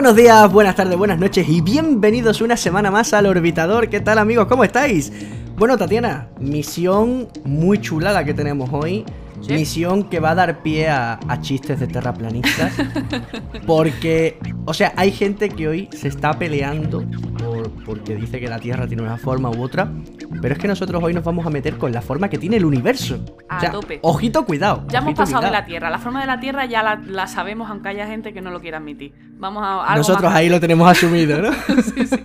[0.00, 3.90] Buenos días, buenas tardes, buenas noches y bienvenidos una semana más al Orbitador.
[3.90, 4.46] ¿Qué tal amigos?
[4.46, 5.12] ¿Cómo estáis?
[5.58, 9.04] Bueno, Tatiana, misión muy chula la que tenemos hoy.
[9.46, 12.72] Misión que va a dar pie a, chistes de terraplanistas.
[13.66, 17.04] porque, o sea, hay gente que hoy se está peleando
[17.38, 19.92] por, porque dice que la Tierra tiene una forma u otra.
[20.40, 22.64] Pero es que nosotros hoy nos vamos a meter con la forma que tiene el
[22.64, 23.24] universo.
[23.48, 23.98] A tope.
[24.02, 24.86] Ojito, cuidado.
[24.88, 25.90] Ya hemos pasado de la Tierra.
[25.90, 28.78] La forma de la Tierra ya la, sabemos, aunque haya gente que no lo quiera
[28.78, 29.12] admitir.
[29.38, 29.94] Vamos a.
[29.96, 31.52] Nosotros ahí lo tenemos asumido, ¿no?
[31.82, 32.16] sí, sí.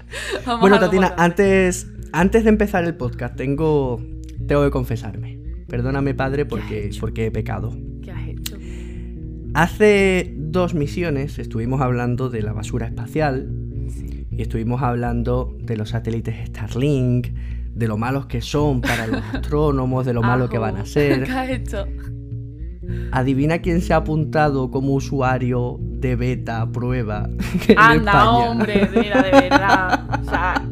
[0.60, 4.00] bueno, Tatiana, antes, antes de empezar el podcast, tengo,
[4.46, 5.38] tengo que confesarme.
[5.68, 7.76] Perdóname, padre, porque, porque he pecado.
[8.02, 8.56] ¿Qué has hecho?
[9.54, 13.48] Hace dos misiones estuvimos hablando de la basura espacial
[14.40, 17.26] y estuvimos hablando de los satélites Starlink,
[17.74, 21.24] de lo malos que son para los astrónomos, de lo malo que van a ser.
[21.24, 21.86] ¿Qué has hecho?
[23.12, 27.28] Adivina quién se ha apuntado como usuario de beta prueba.
[27.76, 30.08] Anda, hombre, mira, de verdad.
[30.22, 30.66] O sea,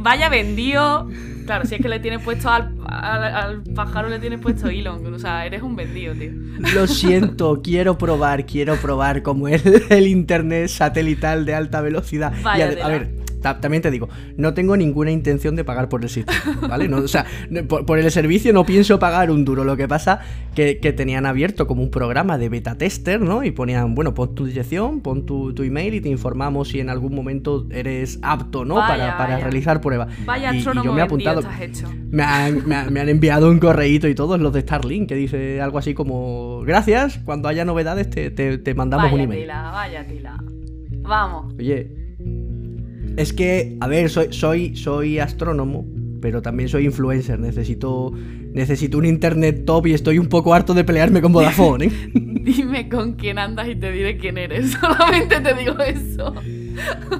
[0.00, 1.08] vaya vendido.
[1.46, 5.14] Claro, si es que le tienes puesto al al, pájaro le tienes puesto Elon.
[5.14, 6.30] O sea, eres un vendido, tío.
[6.74, 12.32] Lo siento, quiero probar, quiero probar como es el internet satelital de alta velocidad.
[12.44, 13.25] a ver,
[13.60, 16.88] también te digo, no tengo ninguna intención de pagar por el sistema, ¿vale?
[16.88, 17.26] No, o sea,
[17.68, 19.64] por, el servicio no pienso pagar un duro.
[19.64, 20.20] Lo que pasa
[20.54, 23.44] que, que tenían abierto como un programa de beta tester, ¿no?
[23.44, 27.14] Y ponían, bueno, pon tu dirección, pon tu, email y te informamos si en algún
[27.14, 28.76] momento eres apto, ¿no?
[28.76, 30.08] para, para realizar pruebas.
[30.24, 31.42] Vaya y, yo me he apuntado.
[32.10, 35.78] Me han, me, han, enviado un correíto y todos los de Starlink que dice algo
[35.78, 39.42] así como: Gracias, cuando haya novedades te, te, mandamos un email.
[39.42, 40.42] Tila, vaya tila.
[41.02, 41.54] Vamos.
[41.58, 42.05] Oye,
[43.16, 45.86] es que, a ver, soy, soy, soy astrónomo,
[46.20, 47.38] pero también soy influencer.
[47.38, 48.12] Necesito,
[48.52, 51.86] necesito un internet top y estoy un poco harto de pelearme con Vodafone.
[51.86, 51.90] ¿eh?
[52.14, 54.72] Dime con quién andas y te diré quién eres.
[54.80, 56.34] Solamente te digo eso.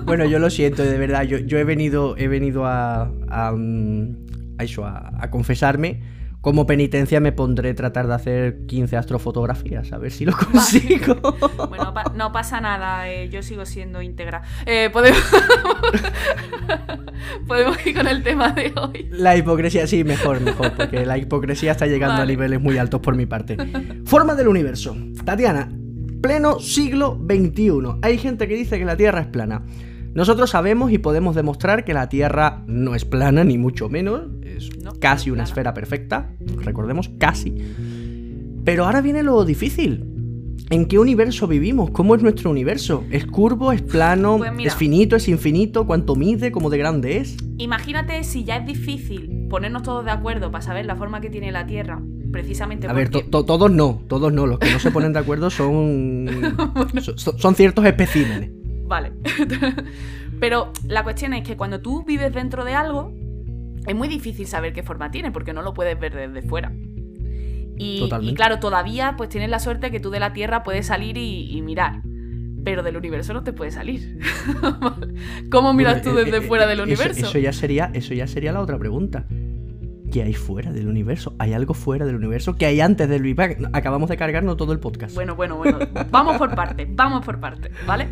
[0.04, 1.24] bueno, yo lo siento, de verdad.
[1.24, 4.16] Yo, yo he venido, he venido a, a, mm,
[4.58, 6.15] a eso, a confesarme
[6.46, 11.16] como penitencia me pondré a tratar de hacer 15 astrofotografías, a ver si lo consigo.
[11.68, 14.42] Bueno, no pasa nada, eh, yo sigo siendo íntegra.
[14.64, 15.18] Eh, ¿podemos...
[17.48, 19.08] podemos ir con el tema de hoy.
[19.10, 23.16] La hipocresía, sí, mejor, mejor, porque la hipocresía está llegando a niveles muy altos por
[23.16, 23.56] mi parte.
[24.04, 24.96] Forma del universo.
[25.24, 25.68] Tatiana,
[26.22, 27.98] pleno siglo XXI.
[28.02, 29.64] Hay gente que dice que la Tierra es plana.
[30.16, 34.70] Nosotros sabemos y podemos demostrar que la Tierra no es plana, ni mucho menos, es
[34.98, 37.54] casi una esfera perfecta, recordemos, casi.
[38.64, 40.06] Pero ahora viene lo difícil.
[40.70, 41.90] ¿En qué universo vivimos?
[41.90, 43.04] ¿Cómo es nuestro universo?
[43.10, 43.72] ¿Es curvo?
[43.72, 44.38] ¿Es plano?
[44.38, 45.16] Pues ¿Es finito?
[45.16, 45.86] ¿Es infinito?
[45.86, 46.50] ¿Cuánto mide?
[46.50, 47.36] ¿Cómo de grande es?
[47.58, 51.52] Imagínate si ya es difícil ponernos todos de acuerdo para saber la forma que tiene
[51.52, 52.00] la Tierra,
[52.32, 54.46] precisamente A ver, todos no, todos no.
[54.46, 56.26] Los que no se ponen de acuerdo son,
[57.36, 58.65] son ciertos especímenes.
[58.86, 59.12] Vale.
[60.40, 63.12] Pero la cuestión es que cuando tú vives dentro de algo,
[63.86, 66.72] es muy difícil saber qué forma tiene, porque no lo puedes ver desde fuera.
[67.78, 71.60] Y, claro, todavía pues tienes la suerte que tú de la Tierra puedes salir y,
[71.62, 72.02] mirar.
[72.64, 74.18] Pero del universo no te puedes salir.
[75.50, 77.26] ¿Cómo miras tú eh, desde eh, fuera del universo?
[77.26, 79.26] Eso, ya sería, eso ya sería la otra pregunta.
[80.10, 81.36] ¿Qué hay fuera del universo?
[81.38, 82.56] ¿Hay algo fuera del universo?
[82.56, 83.68] ¿Qué hay antes del Big Bang?
[83.72, 85.14] Acabamos de cargarnos todo el podcast.
[85.14, 85.78] Bueno, bueno, bueno.
[86.10, 88.08] Vamos por parte, vamos por parte, ¿vale?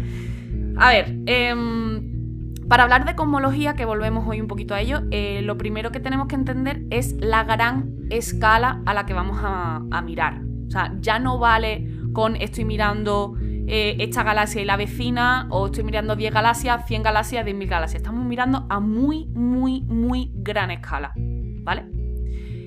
[0.76, 5.40] A ver, em, para hablar de cosmología, que volvemos hoy un poquito a ello, eh,
[5.42, 9.80] lo primero que tenemos que entender es la gran escala a la que vamos a,
[10.02, 10.40] mirar.
[10.66, 15.66] O sea, ya no vale con estoy mirando eh, esta galaxia y la vecina, o
[15.66, 18.02] estoy mirando 10 galaxias, 100 galaxias, 10.000 galaxias.
[18.02, 21.12] Estamos mirando a muy, muy, muy gran escala.
[21.16, 21.86] ¿Vale?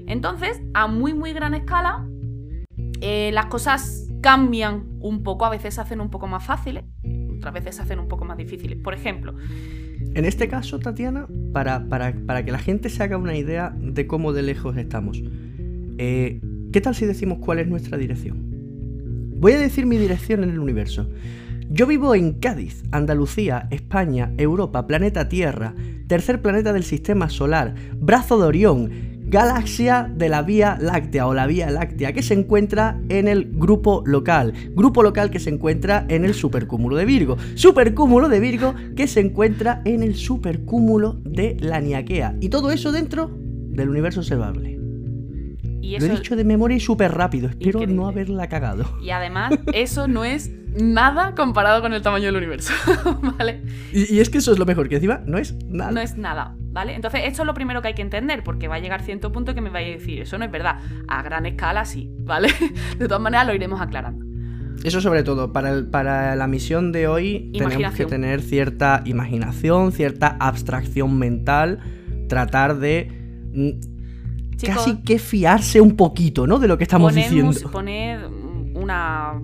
[0.07, 2.07] Entonces, a muy, muy gran escala,
[3.01, 6.85] eh, las cosas cambian un poco, a veces se hacen un poco más fáciles
[7.37, 8.77] otras veces se hacen un poco más difíciles.
[8.77, 9.33] Por ejemplo...
[10.13, 14.33] En este caso, Tatiana, para, para, que la gente se haga una idea de cómo
[14.33, 15.21] de lejos estamos,
[15.97, 16.39] eh,
[16.71, 18.37] ¿qué tal si decimos cuál es nuestra dirección?
[19.39, 21.09] Voy a decir mi dirección en el universo.
[21.69, 25.75] Yo vivo en Cádiz, Andalucía, España, Europa, planeta Tierra,
[26.07, 28.89] tercer planeta del sistema solar, brazo de Orión,
[29.27, 34.01] galaxia de la Vía Láctea o la Vía Láctea que se encuentra en el grupo
[34.05, 39.07] local, grupo local que se encuentra en el supercúmulo de Virgo, supercúmulo de Virgo que
[39.07, 43.29] se encuentra en el supercúmulo de la Niaquea y todo eso dentro
[43.69, 44.76] del universo observable.
[45.81, 48.85] Lo he dicho de memoria y súper rápido, espero no haberla cagado.
[49.01, 52.73] Y además, eso no es nada comparado con el tamaño del universo,
[53.37, 53.61] ¿vale?
[53.93, 55.91] Y, es que eso es lo mejor, que encima no es nada.
[55.91, 56.93] No es nada, ¿vale?
[56.93, 59.55] Entonces, esto es lo primero que hay que entender, porque va a llegar cierto punto
[59.55, 60.79] que me vaya a decir, eso no es verdad.
[61.07, 62.49] A gran escala sí, ¿vale?
[62.97, 64.25] De todas maneras, lo iremos aclarando.
[64.83, 70.37] Eso sobre todo, para, para la misión de hoy tenemos que tener cierta imaginación, cierta
[70.39, 71.79] abstracción mental,
[72.27, 73.11] tratar de
[74.61, 76.59] mm, casi que fiarse un poquito, ¿no?
[76.59, 77.51] De lo que estamos diciendo.
[77.71, 78.19] Poned
[78.75, 79.41] una,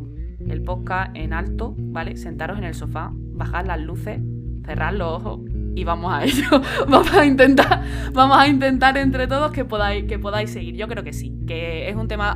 [0.47, 2.17] el podcast en alto, ¿vale?
[2.17, 4.19] Sentaros en el sofá, bajad las luces,
[4.65, 5.41] cerrad los ojos
[5.75, 6.45] y vamos a ello.
[6.87, 7.83] vamos a intentar,
[8.13, 10.75] vamos a intentar entre todos que podáis, que podáis seguir.
[10.75, 12.35] Yo creo que sí, que es un tema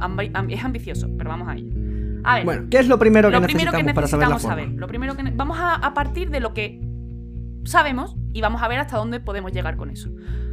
[0.49, 1.71] es ambicioso, pero vamos a ello.
[2.23, 4.63] A ver, bueno, ¿qué es lo primero que, necesitamos, para saber la forma?
[4.75, 6.81] Lo primero que vamos a, partir de lo que
[7.63, 10.09] sabemos y vamos a ver hasta dónde podemos llegar con eso.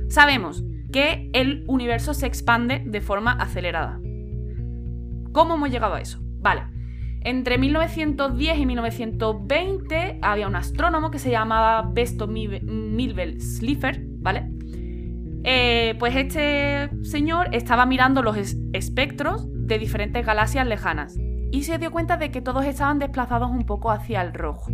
[0.09, 0.63] Sabemos
[0.95, 3.99] que el universo se expande de forma acelerada.
[5.33, 6.21] ¿Cómo hemos llegado a eso?
[6.23, 6.63] Vale.
[7.23, 14.49] Entre 1910 y 1920 había un astrónomo que se llamaba Besto Milvel Slipher, ¿vale?
[15.43, 18.37] Eh, pues este señor estaba mirando los
[18.73, 21.19] espectros de diferentes galaxias lejanas
[21.51, 24.71] y se dio cuenta de que todos estaban desplazados un poco hacia el rojo.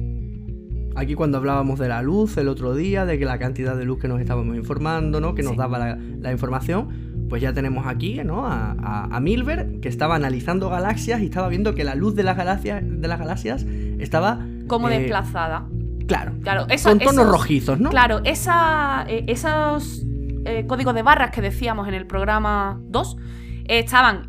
[1.01, 3.99] Aquí cuando hablábamos de la luz el otro día, de que la cantidad de luz
[3.99, 5.35] que nos estábamos informando, ¿no?
[5.35, 8.45] Que nos daba la, información, pues ya tenemos aquí, ¿no?
[8.47, 12.83] A, Milver, que estaba analizando galaxias y estaba viendo que la luz de las galaxias,
[12.85, 13.65] de las galaxias
[13.99, 14.47] estaba...
[14.67, 15.67] Como eh, desplazada.
[16.07, 16.35] Claro.
[16.43, 17.89] claro con tonos rojizos, ¿no?
[17.89, 20.05] Claro, esa, eh, esos
[20.45, 23.17] eh, códigos de barras que decíamos en el programa 2
[23.65, 24.29] estaban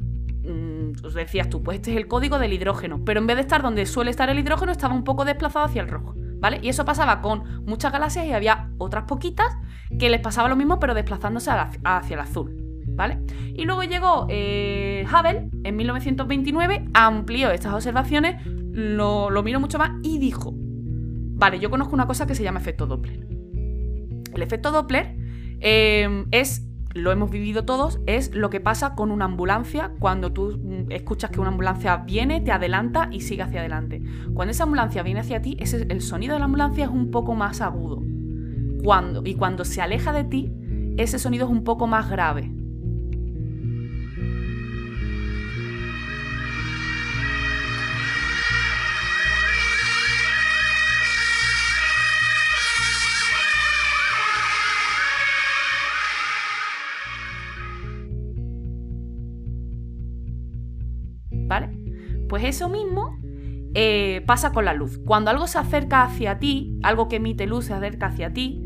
[1.03, 3.61] os decías tú, pues este es el código del hidrógeno, pero en vez de estar
[3.61, 6.59] donde suele estar el hidrógeno, estaba un poco desplazado hacia el rojo, ¿vale?
[6.61, 9.55] Y eso pasaba con muchas galaxias y había otras poquitas
[9.97, 12.53] que les pasaba lo mismo, pero desplazándose hacia el azul,
[12.87, 13.19] ¿vale?
[13.55, 19.91] Y luego llegó eh, Hubble en 1929, amplió estas observaciones, lo, lo miró mucho más
[20.03, 23.27] y dijo, vale, yo conozco una cosa que se llama efecto Doppler.
[24.33, 25.15] El efecto Doppler
[25.59, 30.59] eh, es lo hemos vivido todos, es lo que pasa con una ambulancia cuando tú
[30.61, 34.01] mm, escuchas que una ambulancia viene, te adelanta y sigue hacia adelante.
[34.33, 37.35] Cuando esa ambulancia viene hacia ti, ese, el sonido de la ambulancia es un poco
[37.35, 38.01] más agudo.
[38.83, 40.51] Cuando, y cuando se aleja de ti,
[40.97, 42.51] ese sonido es un poco más grave.
[62.41, 63.19] Pues eso mismo
[63.75, 64.99] eh, pasa con la luz.
[65.05, 68.63] Cuando algo se acerca hacia ti, algo que emite luz se acerca hacia ti,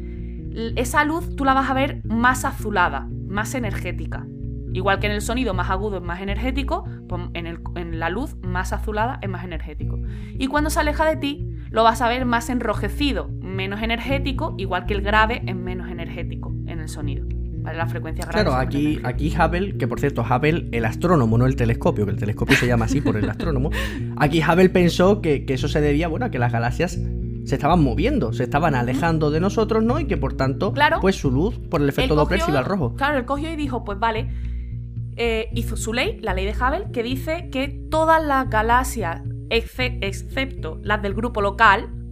[0.78, 4.26] esa luz tú la vas a ver más azulada, más energética.
[4.72, 8.38] Igual que en el sonido más agudo es más energético, pues en, en, la luz
[8.42, 10.00] más azulada es más energético.
[10.40, 14.86] Y cuando se aleja de ti, lo vas a ver más enrojecido, menos energético, igual
[14.86, 17.28] que el grave es menos energético en el sonido.
[17.74, 22.06] La frecuencia Claro, aquí, aquí Hubble, que por cierto, Hubble, el astrónomo, no el telescopio,
[22.06, 23.70] que el telescopio se llama así por el astrónomo.
[24.18, 27.00] Aquí Hubble pensó que, eso se debía, bueno, a que las galaxias
[27.46, 30.00] se estaban moviendo, se estaban alejando de nosotros, ¿no?
[30.00, 32.96] Y que por tanto, pues su luz, por el efecto Doppler, iba al rojo.
[32.96, 34.30] Claro, él cogió y dijo, pues vale,
[35.16, 40.80] eh, hizo su ley, la ley de Hubble, que dice que todas las galaxias, excepto
[40.84, 42.05] las del grupo local,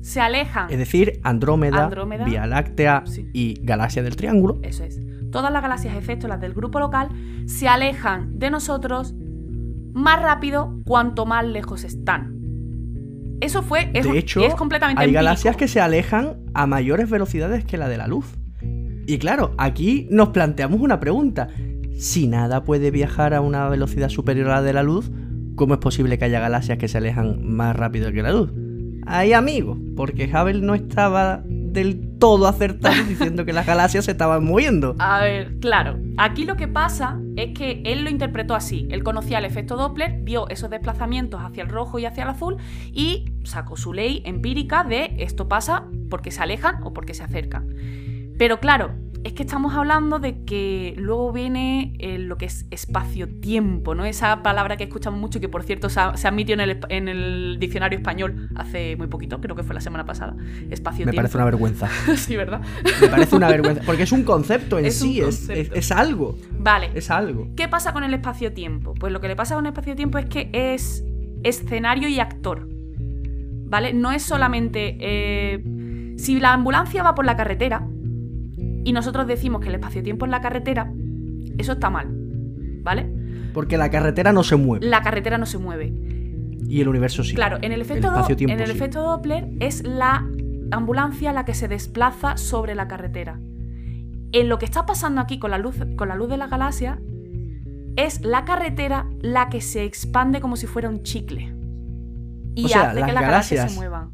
[0.00, 0.70] se alejan.
[0.70, 1.90] Es decir, Andrómeda,
[2.24, 4.58] Vía Láctea y Galaxia del Triángulo.
[4.62, 5.00] Eso es.
[5.30, 7.08] Todas las galaxias, excepto las del grupo local,
[7.46, 9.14] se alejan de nosotros
[9.92, 12.36] más rápido cuanto más lejos están.
[13.40, 13.90] Eso fue.
[13.92, 17.88] Es, de hecho, es completamente hay galaxias que se alejan a mayores velocidades que la
[17.88, 18.26] de la luz.
[19.06, 21.48] Y claro, aquí nos planteamos una pregunta.
[21.98, 25.10] Si nada puede viajar a una velocidad superior a la de la luz,
[25.54, 28.52] ¿cómo es posible que haya galaxias que se alejan más rápido que la luz?
[29.06, 34.44] Hay amigos, porque Hubble no estaba del todo acertado diciendo que las galaxias se estaban
[34.44, 34.96] moviendo.
[34.98, 35.98] A ver, claro.
[36.16, 38.88] Aquí lo que pasa es que él lo interpretó así.
[38.90, 42.56] Él conocía el efecto Doppler, vio esos desplazamientos hacia el rojo y hacia el azul
[42.92, 47.68] y sacó su ley empírica de esto pasa porque se alejan o porque se acercan.
[48.38, 48.94] Pero claro,
[49.26, 54.04] es que estamos hablando de que luego viene eh, lo que es espacio-tiempo, ¿no?
[54.04, 57.56] Esa palabra que escuchamos mucho y que por cierto se, admitió en el, en el,
[57.58, 60.36] diccionario español hace muy poquito, creo que fue la semana pasada.
[60.70, 61.10] Espacio-tiempo.
[61.10, 61.88] Me parece una vergüenza.
[62.16, 62.60] sí, ¿verdad?
[63.00, 63.82] Me parece una vergüenza.
[63.84, 66.38] Porque es un concepto en sí, Es, es, algo.
[66.60, 66.92] Vale.
[66.94, 67.48] Es algo.
[67.56, 68.94] ¿Qué pasa con el espacio-tiempo?
[68.94, 71.04] Pues lo que le pasa con el espacio-tiempo es que es
[71.42, 72.68] escenario y actor.
[72.68, 73.92] ¿Vale?
[73.92, 74.96] No es solamente.
[75.00, 77.88] Eh, si la ambulancia va por la carretera,
[78.86, 80.92] y nosotros decimos que el espacio-tiempo es la carretera,
[81.58, 82.06] eso está mal,
[82.84, 83.10] ¿vale?
[83.52, 84.86] Porque la carretera no se mueve.
[84.86, 85.92] La carretera no se mueve.
[86.68, 87.34] Y el universo sí.
[87.34, 90.24] Claro, en el efecto, en el efecto Doppler es la
[90.70, 93.40] ambulancia la que se desplaza sobre la carretera.
[94.30, 97.00] En lo que está pasando aquí con la luz, con la luz de la galaxia,
[97.96, 101.55] es la carretera la que se expande como si fuera un chicle.
[102.56, 104.10] Y O sea, hace las que las galaxias galaxias- se muevan.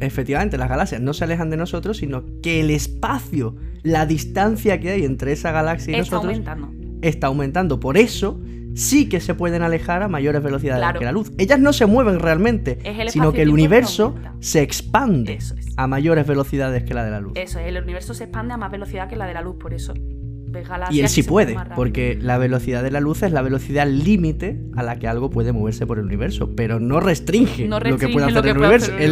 [0.00, 4.90] Efectivamente, las galaxias no se alejan de nosotros, sino que el espacio, la distancia que
[4.90, 6.70] hay entre esa galaxia y Está nosotros aumentando.
[7.02, 7.80] está aumentando.
[7.80, 8.38] Por eso
[8.74, 10.98] sí que se pueden alejar a mayores velocidades Claro.
[10.98, 11.32] que la luz.
[11.38, 12.78] Ellas no se mueven realmente,
[13.08, 15.54] sino que el universo se expande es.
[15.78, 17.32] a mayores velocidades que la de la luz.
[17.36, 19.72] Eso es, el universo se expande a más velocidad que la de la luz, por
[19.72, 19.94] eso.
[20.62, 24.60] Galaxias Y él sí puede, porque la velocidad de la luz es la velocidad límite
[24.76, 28.08] a la que algo puede moverse por el universo, pero no restringe, No lo que
[28.08, 28.84] puede hacer que el puede universo.
[28.92, 29.08] hacer el Él,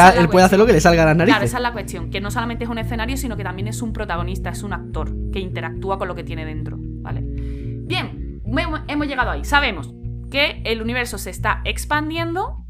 [0.00, 0.30] universo.
[0.30, 1.34] puede hacer lo que le salga a las narices.
[1.36, 3.82] Claro, esa es la cuestión, que no solamente es un escenario, sino que también es
[3.82, 7.22] un protagonista, es un actor que interactúa con lo que tiene dentro, ¿vale?
[7.22, 9.44] Bien, hemos- hemos llegado ahí.
[9.44, 9.92] Sabemos
[10.30, 12.64] que el universo se está expandiendo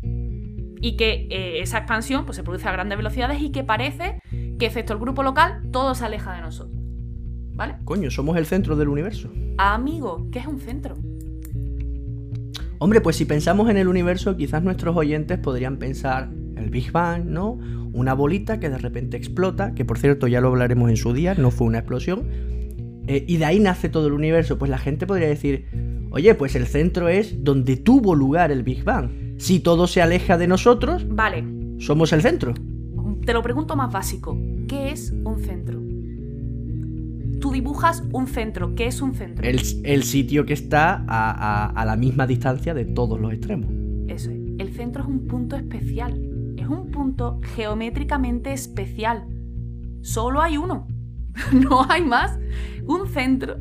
[0.80, 4.20] y que eh, esa expansión pues, se produce a grandes velocidades y que parece
[4.58, 6.73] que, excepto el grupo local, todo se aleja de nosotros.
[7.54, 7.76] ¿Vale?
[7.84, 9.30] Coño, somos el centro del universo.
[9.58, 10.96] Amigo, ¿qué es un centro?
[12.78, 17.24] Hombre, pues si pensamos en el universo, quizás nuestros oyentes podrían pensar el Big Bang,
[17.26, 17.58] ¿no?
[17.92, 21.34] Una bolita que de repente explota, que por cierto ya lo hablaremos en su día,
[21.34, 22.24] no fue una explosión.
[23.06, 24.58] Eh, y de ahí nace todo el universo.
[24.58, 25.66] Pues la gente podría decir,
[26.10, 29.10] oye, pues el centro es donde tuvo lugar el Big Bang.
[29.38, 31.44] Si todo se aleja de nosotros, Vale,
[31.78, 32.54] somos el centro.
[33.24, 34.36] te lo pregunto más básico.
[34.68, 35.83] ¿Qué es un centro?
[37.44, 38.74] Tú dibujas un centro.
[38.74, 39.44] ¿Qué es un centro?
[39.46, 43.70] El, el sitio que está a, a- a la misma distancia de todos los extremos.
[44.08, 44.38] Eso es.
[44.58, 46.18] El centro es un punto especial.
[46.56, 49.26] Es un punto geométricamente especial.
[50.00, 50.86] Solo hay uno.
[51.52, 52.38] no hay más.
[52.86, 53.56] Un centro.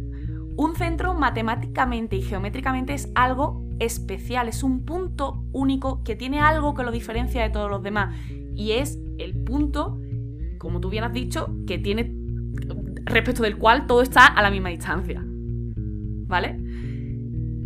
[0.55, 4.47] Un centro matemáticamente y geométricamente es algo especial.
[4.47, 8.15] Es un punto único que tiene algo que lo diferencia de todos los demás.
[8.55, 9.99] Y es el punto,
[10.57, 12.22] como tú bien has dicho, que tiene
[13.05, 15.21] respecto del cual todo está a la misma distancia.
[15.25, 16.59] ¿Vale?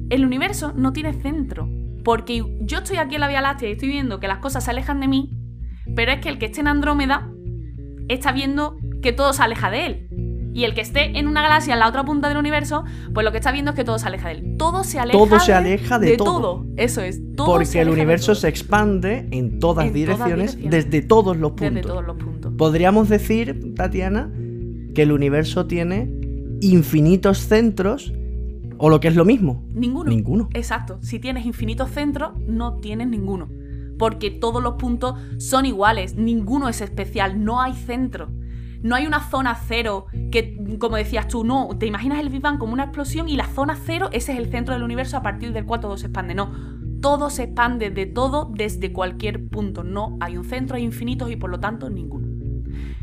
[0.09, 1.69] El universo no tiene centro.
[2.03, 4.71] Porque yo estoy aquí en la Vía Láctea y estoy viendo que las cosas se
[4.71, 5.29] alejan de mí,
[5.95, 7.29] pero es que el que esté en Andrómeda
[8.07, 10.07] está viendo que todo se aleja de él.
[10.53, 13.31] Y el que esté en una galaxia en la otra punta del universo, pues lo
[13.31, 14.55] que está viendo es que todo se aleja de él.
[14.57, 16.65] Todo se aleja, Todo se de- aleja de todo.
[16.77, 17.21] Eso es.
[17.35, 20.71] todo Porque se el universo se expande en todas En todas direcciones, direcciones.
[20.89, 21.73] desde todos los puntos.
[21.75, 22.53] Desde todos los puntos.
[22.57, 24.31] Podríamos decir, Tatiana,
[24.97, 26.09] que el universo tiene
[26.59, 28.11] infinitos centros,
[28.79, 30.09] o lo que es lo mismo, Ninguno.
[30.09, 30.49] ninguno.
[30.55, 30.97] Exacto.
[31.03, 33.47] Si tienes infinitos centros, no tienes ninguno.
[33.99, 36.15] Porque todos los puntos son iguales.
[36.15, 37.43] Ninguno es especial.
[37.45, 38.29] No hay centro.
[38.81, 42.57] No hay una zona cero que, como decías tú, no, te imaginas el Big Bang
[42.57, 45.53] como una explosión y la zona cero, ese es el centro del universo a partir
[45.53, 46.33] del cual todo se expande.
[46.33, 46.49] No,
[47.01, 49.83] todo se expande de todo desde cualquier punto.
[49.83, 52.36] No hay un centro, hay infinitos y por lo tanto ninguno.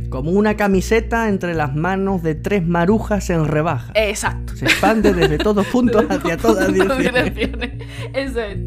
[0.08, 3.92] Como una camiseta entre las manos de tres marujas en rebaja.
[3.96, 4.54] Exacto.
[4.56, 7.34] Se expande desde todos puntos hacia todas direcciones.
[7.34, 7.70] direcciones.
[8.12, 8.58] Eso es.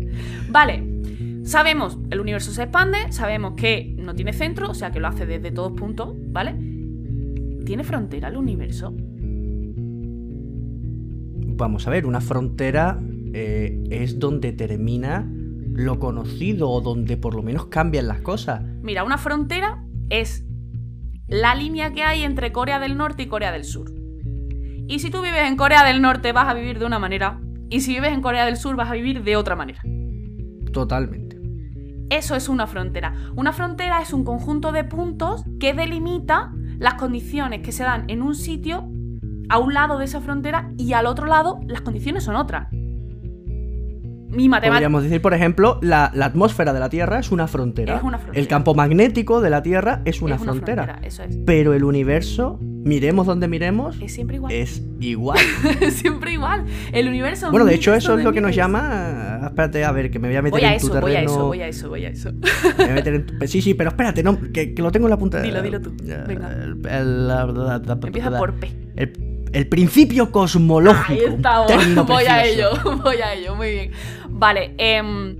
[0.49, 0.97] Vale.
[1.43, 5.25] Sabemos, el universo se expande, sabemos que no tiene centro, o sea que lo hace
[5.25, 6.53] desde todos puntos, ¿vale?
[7.65, 8.93] ¿Tiene frontera el universo?
[11.57, 12.99] Vamos a ver, una frontera
[13.33, 15.25] eh, es donde termina
[15.77, 18.63] lo conocido o donde por lo menos cambian las cosas.
[18.81, 20.46] Mira, una frontera es
[21.27, 23.91] la línea que hay entre Corea del Norte y Corea del Sur.
[24.87, 27.81] Y si tú vives en Corea del Norte vas a vivir de una manera, y
[27.81, 29.81] si vives en Corea del Sur vas a vivir de otra manera.
[30.71, 31.37] Totalmente.
[32.09, 33.13] Eso es una frontera.
[33.35, 38.21] Una frontera es un conjunto de puntos que delimita las condiciones que se dan en
[38.21, 38.89] un sitio
[39.49, 42.69] a un lado de esa frontera y al otro lado las condiciones son otras.
[44.29, 44.73] Mi matemática.
[44.75, 47.95] Podríamos decir, por ejemplo, la, la atmósfera de la Tierra es una frontera.
[47.97, 48.39] Es una frontera.
[48.41, 50.83] El campo magnético de la Tierra es una, es una frontera.
[50.83, 51.37] frontera, Eso es.
[51.45, 54.51] Pero el universo, miremos donde miremos, Es siempre igual.
[54.53, 55.39] es igual.
[55.91, 56.65] Siempre igual.
[56.91, 57.51] El universo.
[57.51, 59.39] Bueno, de hecho, eso es de lo que nos llama.
[59.45, 61.13] Espérate, a ver, que me voy a meter Voy a en tu eso, voy a
[61.15, 61.31] terreno.
[61.31, 62.31] eso, voy a eso, voy a eso.
[62.33, 65.07] Me voy a meter en tu- Sí, sí, pero espérate, no, que, que lo tengo
[65.07, 65.41] en la punta.
[65.41, 65.93] Dilo, dilo tú.
[66.27, 66.51] Venga.
[66.51, 68.71] El, el- la- Empieza por P.
[69.53, 71.11] el- principio cosmológico.
[71.29, 71.71] Ahí estamos.
[72.07, 72.69] Voy a ello,
[73.03, 73.91] voy a ello, muy bien.
[74.29, 75.35] Vale, em,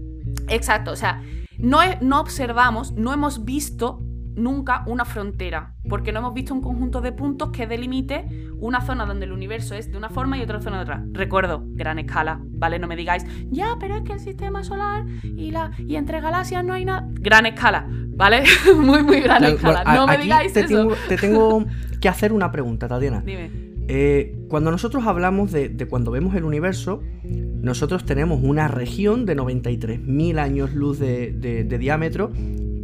[0.50, 1.22] exacto, o sea,
[1.58, 4.00] no, no observamos, no hemos visto
[4.36, 8.28] nunca una frontera, porque no hemos visto un conjunto de puntos que delimite
[8.60, 11.04] una zona donde el universo es de una forma y otra zona de otra.
[11.12, 12.78] Recuerdo, gran escala, ¿vale?
[12.78, 16.64] No me digáis, ya, pero es que el sistema solar y, la, y entre galaxias
[16.64, 17.08] no hay nada.
[17.14, 18.44] Gran escala, ¿vale?
[18.76, 19.84] muy, muy gran escala.
[19.84, 20.68] bueno, no me digáis te eso.
[20.70, 21.66] Tengo, te tengo
[22.00, 23.22] que hacer una pregunta, Tatiana.
[23.26, 23.50] Dime.
[23.90, 30.40] Eh, cuando nosotros hablamos de, cuando vemos el universo, nosotros tenemos una región de 93.000
[30.40, 32.32] años luz de, diámetro,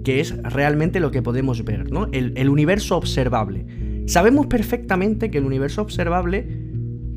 [0.03, 2.07] que es realmente lo que podemos ver, ¿no?
[2.11, 4.03] El, universo observable.
[4.07, 6.47] Sabemos perfectamente que el universo observable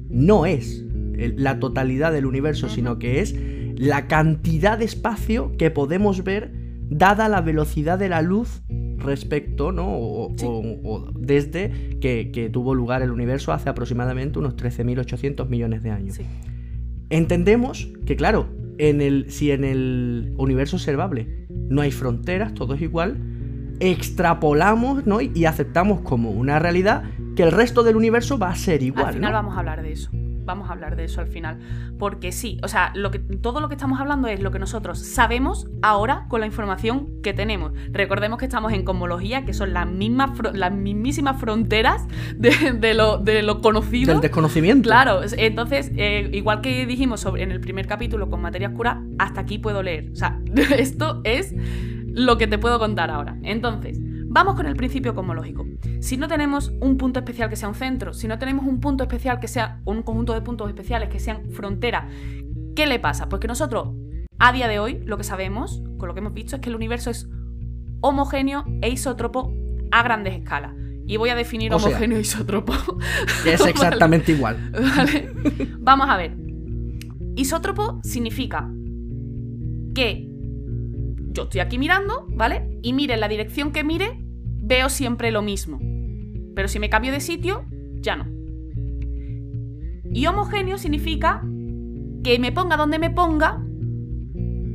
[0.09, 0.85] no es
[1.17, 3.35] la totalidad del universo, sino que es
[3.77, 6.53] la cantidad de espacio que podemos ver
[6.89, 8.63] dada la velocidad de la luz
[9.07, 9.87] respecto, ¿no?
[9.89, 10.45] O, Sí.
[10.49, 15.91] o- o desde que, que tuvo lugar el universo hace aproximadamente unos 13.800 millones de
[15.91, 16.17] años.
[16.17, 16.25] Sí.
[17.11, 18.49] Entendemos que, claro,
[18.79, 23.17] en el, si en el universo observable no hay fronteras, todo es igual,
[23.81, 25.21] extrapolamos ¿no?
[25.21, 29.07] y, y aceptamos como una realidad que el resto del universo va a ser igual.
[29.07, 29.39] al final ¿no?
[29.39, 30.11] vamos a hablar de eso.
[30.47, 31.59] Vamos a hablar de eso al final.
[31.99, 34.99] Porque sí, o sea, lo que, todo lo que estamos hablando es lo que nosotros
[35.01, 37.73] sabemos ahora con la información que tenemos.
[37.93, 43.19] Recordemos que estamos en cosmología, que son las mismas las mismísimas fronteras de, de lo,
[43.19, 44.13] de lo conocido.
[44.15, 44.89] Del desconocimiento.
[44.89, 49.03] Claro, es- entonces, eh, igual que dijimos sobre, en el primer capítulo con materia oscura,
[49.19, 50.11] hasta aquí puedo leer.
[50.13, 50.41] O sea,
[50.79, 51.55] esto es
[52.07, 53.37] lo que te puedo contar ahora.
[53.43, 53.99] Entonces,
[54.37, 55.65] vamos con el principio cosmológico.
[56.01, 59.03] Si no tenemos un punto especial que sea un centro, si no tenemos un punto
[59.03, 62.11] especial que sea un conjunto de puntos especiales que sean frontera,
[62.75, 63.31] ¿qué le pasa?
[63.31, 63.95] Pues que nosotros,
[64.39, 66.77] a día de hoy, lo que sabemos, con lo que hemos visto, es que el
[66.77, 67.31] universo es
[68.03, 69.55] homogéneo e isótropo
[69.91, 70.75] a grandes escalas.
[71.07, 72.75] Y voy a definir O sea, homogéneo e isótropo.
[73.47, 74.71] Es exactamente igual.
[74.71, 75.33] ¿Vale?
[75.79, 76.37] Vamos a ver.
[77.37, 78.71] Isótropo significa
[79.95, 80.29] que
[81.33, 82.79] yo estoy aquí mirando, ¿vale?
[82.83, 84.26] Y mire en la dirección que mire,
[84.67, 85.79] veo siempre lo mismo.
[86.55, 87.65] Pero si me cambio de sitio,
[88.01, 88.27] ya no.
[90.13, 91.43] Y homogéneo significa
[92.25, 93.63] que me ponga donde me ponga,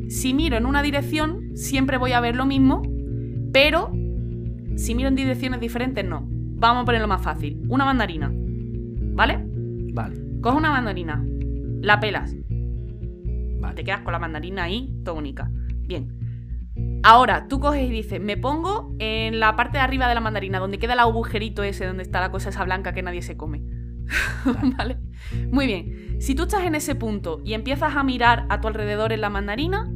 [0.07, 2.83] si miro en una dirección, siempre voy a ver lo mismo,
[3.51, 3.91] pero
[4.75, 6.27] si miro en direcciones diferentes, no.
[6.27, 7.61] Vamos a ponerlo más fácil.
[7.69, 9.43] Una mandarina, ¿vale?
[9.93, 11.25] Vale, Coge una mandarina,
[11.81, 12.35] la pelas,
[13.59, 13.75] vale.
[13.75, 15.51] te quedas con la mandarina ahí, tónica.
[15.87, 16.20] Bien.
[17.03, 20.59] Ahora, tú coges y dices, me pongo en la parte de arriba de la mandarina,
[20.59, 23.63] donde queda el agujerito ese, donde está la cosa esa blanca que nadie se come.
[24.77, 24.97] ¿Vale?
[25.51, 26.17] Muy bien.
[26.19, 29.29] Si tú estás en ese punto y empiezas a mirar a tu alrededor en la
[29.29, 29.91] mandarina,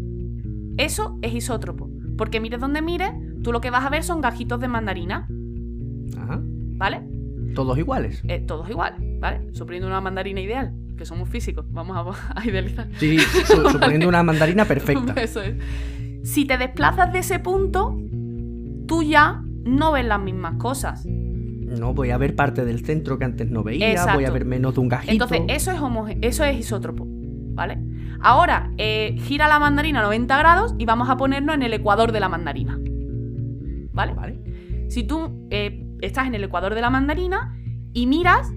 [0.78, 1.90] eso es isótropo.
[2.18, 3.12] Porque mires donde mires,
[3.44, 5.28] tú lo que vas a ver son gajitos de mandarina,
[6.18, 6.40] Ajá.
[6.42, 7.02] ¿vale?
[7.54, 8.22] Todos iguales.
[8.28, 9.54] Eh, todos igual, ¿vale?
[9.54, 12.88] Suponiendo una mandarina ideal, que somos físicos, vamos a, a idealizar.
[12.98, 15.14] Sí, sí, su- suponiendo una mandarina perfecta.
[15.22, 15.56] Eso es.
[16.26, 17.96] Si te desplazas de ese punto,
[18.88, 21.06] tú ya no ves las mismas cosas.
[21.06, 24.16] No, voy a ver parte del centro que antes no veía, Exacto.
[24.16, 25.12] voy a ver menos de un gajito.
[25.12, 27.78] Entonces, eso es, eso es isótropo, ¿vale?
[28.22, 32.12] Ahora, eh, gira la mandarina a 90 grados y vamos a ponernos en el ecuador
[32.12, 32.80] de la mandarina.
[33.94, 34.14] ¿Vale?
[34.14, 34.88] Vale.
[34.90, 37.56] Si tú eh, estás en el ecuador de la mandarina
[37.94, 38.52] y miras,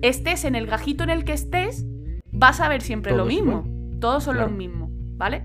[0.00, 1.86] estés en el gajito en el que estés,
[2.32, 3.66] vas a ver siempre Todo lo mismo.
[4.00, 4.48] Todos son Claro.
[4.48, 5.44] los mismos, ¿vale?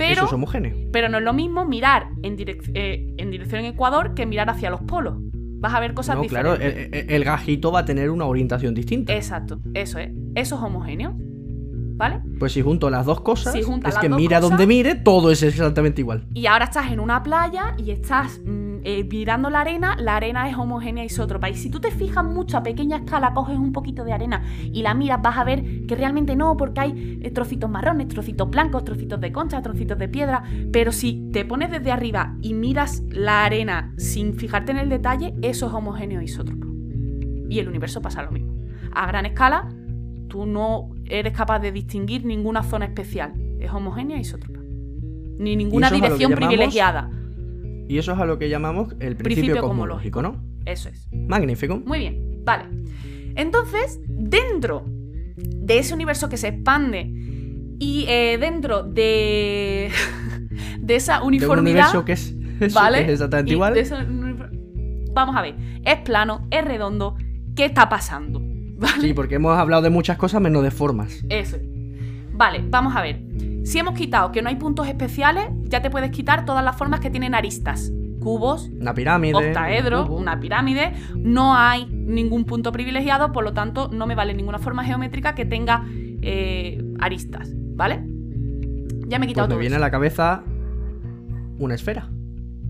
[0.00, 0.76] Eso Pero, es homogéneo.
[0.92, 4.70] pero no es lo mismo mirar en, direc- eh, en dirección ecuador que mirar hacia
[4.70, 5.14] los polos.
[5.62, 6.86] Vas a ver cosas No, claro, diferentes.
[7.02, 9.14] el, el- el gajito va a tener una orientación distinta.
[9.14, 10.10] Exacto, eso es.
[10.34, 11.14] Eso es homogéneo.
[11.96, 12.20] ¿Vale?
[12.38, 13.66] Pues si junto las dos cosas, Si es
[14.00, 16.26] que mira cosas- donde mire, todo es exactamente igual.
[16.32, 20.48] Y ahora estás en una playa y estás mm, eh, mirando la arena, la arena
[20.48, 21.48] es homogénea isótropa.
[21.48, 24.82] Y si tú te fijas mucho a pequeña escala, coges un poquito de arena y
[24.82, 28.84] la miras, vas a ver que realmente no, porque hay eh, trocitos marrones, trocitos blancos,
[28.84, 30.42] trocitos de concha, trocitos de piedra.
[30.72, 35.34] Pero si te pones desde arriba y miras la arena sin fijarte en el detalle,
[35.42, 36.66] eso es homogéneo isótropo.
[37.48, 38.54] Y el universo pasa lo mismo.
[38.92, 39.68] A gran escala,
[40.28, 43.34] tú no eres capaz de distinguir ninguna zona especial.
[43.58, 44.60] Es homogénea isótropa.
[45.38, 47.10] Ni ninguna dirección privilegiada.
[47.90, 50.40] Y eso es a lo que llamamos el principio, Principio cosmológico, ¿no?
[50.64, 51.08] Eso es.
[51.12, 51.76] Magnífico.
[51.84, 52.66] Muy bien, vale.
[53.34, 57.10] Entonces, dentro de ese universo que se expande
[57.80, 59.90] y eh, dentro de,
[60.80, 62.98] de esa De un uniformidad, universo que es, eso, ¿vale?
[62.98, 63.76] que es exactamente igual.
[63.76, 63.96] ese
[65.12, 67.16] Vamos a ver, es plano, es redondo,
[67.56, 68.40] ¿qué está pasando?
[68.78, 69.00] ¿Vale?
[69.00, 71.24] Sí, porque hemos hablado de muchas cosas menos de formas.
[71.28, 71.56] Eso.
[71.56, 71.62] es.
[72.32, 73.20] Vale, vamos a ver.
[73.64, 77.00] Si hemos quitado que no hay puntos especiales, ya te puedes quitar todas las formas
[77.00, 77.92] que tienen aristas.
[78.20, 79.34] Cubos, Una pirámide.
[79.34, 80.92] octaedro, un una pirámide.
[81.16, 85.44] No hay ningún punto privilegiado, por lo tanto, no me vale ninguna forma geométrica que
[85.46, 85.84] tenga
[86.22, 87.50] eh, aristas.
[87.54, 88.04] ¿Vale?
[89.06, 90.42] Ya me he quitado Pues me todo viene a la cabeza
[91.58, 92.08] una esfera.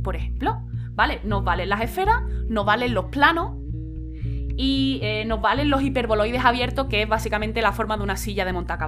[0.02, 1.20] Por ejemplo, ¿vale?
[1.24, 3.56] Nos valen las esferas, nos valen los planos
[4.56, 8.44] y eh, nos valen los hiperboloides abiertos, que es básicamente la forma de una silla
[8.44, 8.78] de montar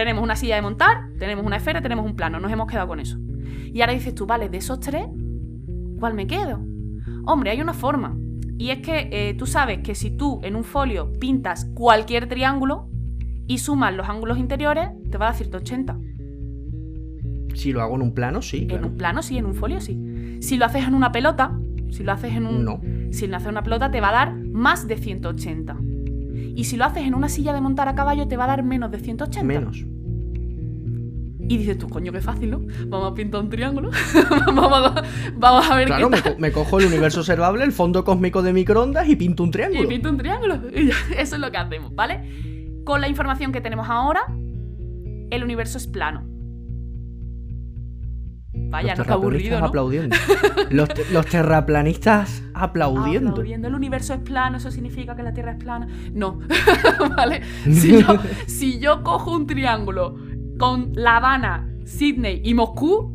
[0.00, 3.00] tenemos una silla de montar, tenemos una esfera, tenemos un plano, nos hemos quedado con
[3.00, 3.18] eso.
[3.72, 5.06] Y ahora dices tú, vale, de esos tres,
[5.98, 6.64] ¿cuál me quedo?
[7.26, 8.16] Hombre, hay una forma.
[8.58, 12.88] Y es que eh, tú sabes que si tú en un folio pintas cualquier triángulo
[13.46, 15.98] y sumas los ángulos interiores, te va a dar 180.
[17.54, 20.38] Si lo hago en un plano, sí, En un plano sí, en un folio sí.
[20.40, 21.58] Si lo haces en una pelota,
[21.90, 22.64] si lo haces en un.
[22.64, 22.80] No.
[23.12, 25.76] Si lo haces en una pelota, te va a dar más de 180.
[26.56, 28.62] Y si lo haces en una silla de montar a caballo, te va a dar
[28.62, 29.46] menos de 180.
[29.46, 29.84] Menos.
[31.48, 32.60] Y dices tú, coño, qué fácil, ¿no?
[32.86, 33.90] Vamos a pintar un triángulo.
[34.46, 35.02] vamos, a,
[35.36, 36.34] vamos, a ver Claro, qué me, tal.
[36.34, 39.52] co- me cojo el universo observable, el fondo cósmico de microondas y pinto un Y
[39.52, 39.88] triángulo.
[39.88, 40.60] pinto un triángulo.
[40.74, 42.80] Y Eso es lo que hacemos, ¿vale?
[42.84, 44.20] Con la información que tenemos ahora,
[45.30, 46.24] el universo es plano.
[48.70, 50.16] Vaya, los no aburrido, aplaudiendo.
[50.70, 53.30] Los, te- los terraplanistas aplaudiendo.
[53.30, 53.66] Aplaudiendo.
[53.68, 55.88] El universo es plano, eso significa que la Tierra es plana.
[56.12, 56.38] No,
[57.16, 57.42] ¿vale?
[57.72, 58.06] Si yo,
[58.46, 60.16] si yo cojo un triángulo
[60.58, 63.12] con La Habana, Sydney y Moscú,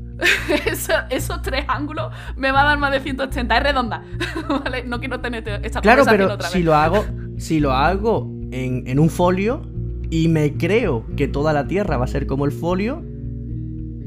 [0.66, 3.58] eso- esos tres ángulos me va a dar más de 180.
[3.58, 4.04] Es redonda,
[4.50, 4.84] ¿vale?
[4.84, 6.66] No quiero tener te- esta Claro, pero otra si vez.
[6.66, 7.06] lo hago,
[7.38, 9.62] si lo hago en, en un folio
[10.10, 13.04] y me creo que toda la Tierra va a ser como el folio,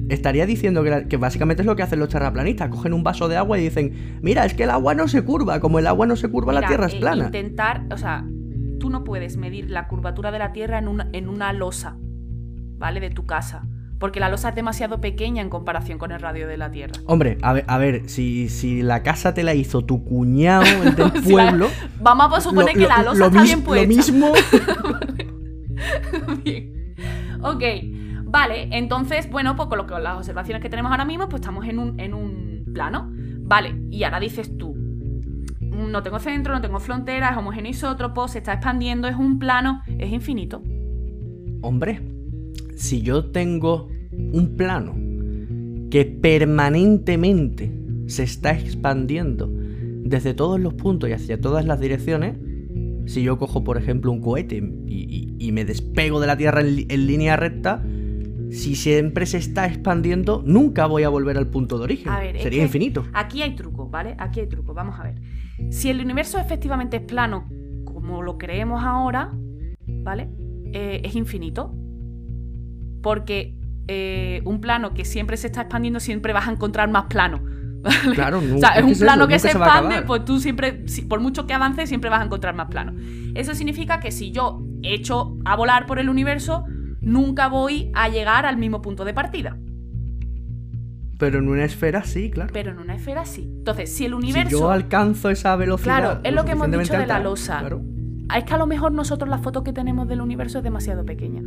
[0.09, 2.69] estaría diciendo que, la- que básicamente es lo que hacen los terraplanistas.
[2.69, 5.61] Cogen un vaso de agua y dicen, mira, es que el agua no se curva,
[5.61, 7.27] como el agua no se curva, la Tierra es eh, plana.
[7.27, 8.25] Intentar, o sea,
[8.81, 11.97] tú no puedes medir la curvatura de la Tierra en una, en una losa,
[12.79, 13.01] ¿vale?
[13.01, 13.67] De tu casa.
[13.99, 16.93] Porque la losa es demasiado pequeña en comparación con el radio de la Tierra.
[17.07, 20.95] Hombre, a ver, a ver si, si la casa te la hizo tu cuñado, el
[20.95, 21.69] del Si la- pueblo...
[22.01, 23.83] Vamos a suponer lo- que la lo- losa lo está mis- bien puesta.
[23.83, 24.33] Lo mismo...
[26.45, 26.95] Bien.
[27.43, 27.63] Ok,
[28.29, 31.67] vale, entonces, bueno, pues con, lo que, las observaciones que tenemos ahora mismo, pues estamos
[31.67, 33.11] en un, en un plano.
[33.11, 34.75] Vale, y ahora dices tú,
[35.61, 39.83] no tengo centro, no tengo frontera, es homogéneo isótropo, se está expandiendo, es un plano,
[39.99, 40.63] es infinito.
[41.63, 42.01] Hombre,
[42.77, 44.95] si yo tengo un plano
[45.91, 47.73] que permanentemente
[48.07, 52.37] se está expandiendo desde todos los puntos y hacia todas las direcciones,
[53.07, 57.35] si yo cojo, por ejemplo, un cohete y, me despego de la Tierra en línea
[57.35, 57.83] recta,
[58.51, 62.13] si siempre se está expandiendo, nunca voy a volver al punto de origen.
[62.13, 63.05] A ver, Sería infinito.
[63.13, 64.15] Aquí hay truco, ¿vale?
[64.19, 65.15] Aquí hay truco, vamos a ver.
[65.71, 67.49] Si el universo efectivamente es plano,
[67.85, 69.33] como lo creemos ahora,
[69.87, 70.29] ¿vale?
[70.73, 71.75] Eh, es infinito.
[73.03, 73.55] Porque
[73.87, 77.41] eh, un plano que siempre se está expandiendo, siempre vas a encontrar más plano.
[77.83, 78.15] ¿vale?
[78.15, 79.29] Claro, O sea, es un ¿qué es plano eso?
[79.29, 82.55] que se expande, pues tú siempre, si- por mucho que avances, siempre vas a encontrar
[82.55, 82.93] más plano.
[83.35, 86.65] Eso significa que si yo echo a volar por el universo,
[87.01, 89.57] nunca voy a llegar al mismo punto de partida.
[91.19, 92.51] Pero en una esfera sí, claro.
[92.53, 93.43] Pero en una esfera sí.
[93.59, 94.51] Entonces, si el Si universo...
[94.59, 95.99] yo alcanzo esa velocidad.
[95.99, 97.59] Claro, es lo que hemos dicho de la losa.
[97.59, 97.83] claro.
[98.37, 101.43] Es que a lo mejor nosotros la foto que tenemos del universo es demasiado pequeña.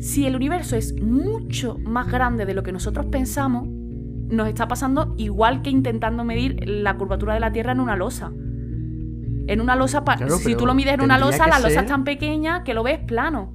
[0.00, 5.14] Si el universo es mucho más grande de lo que nosotros pensamos, nos está pasando
[5.16, 8.32] igual que intentando medir la curvatura de la Tierra en una losa.
[9.46, 12.04] En una losa, Claro, si tú lo mides en una losa, la losa es tan
[12.04, 13.54] pequeña que lo ves plano.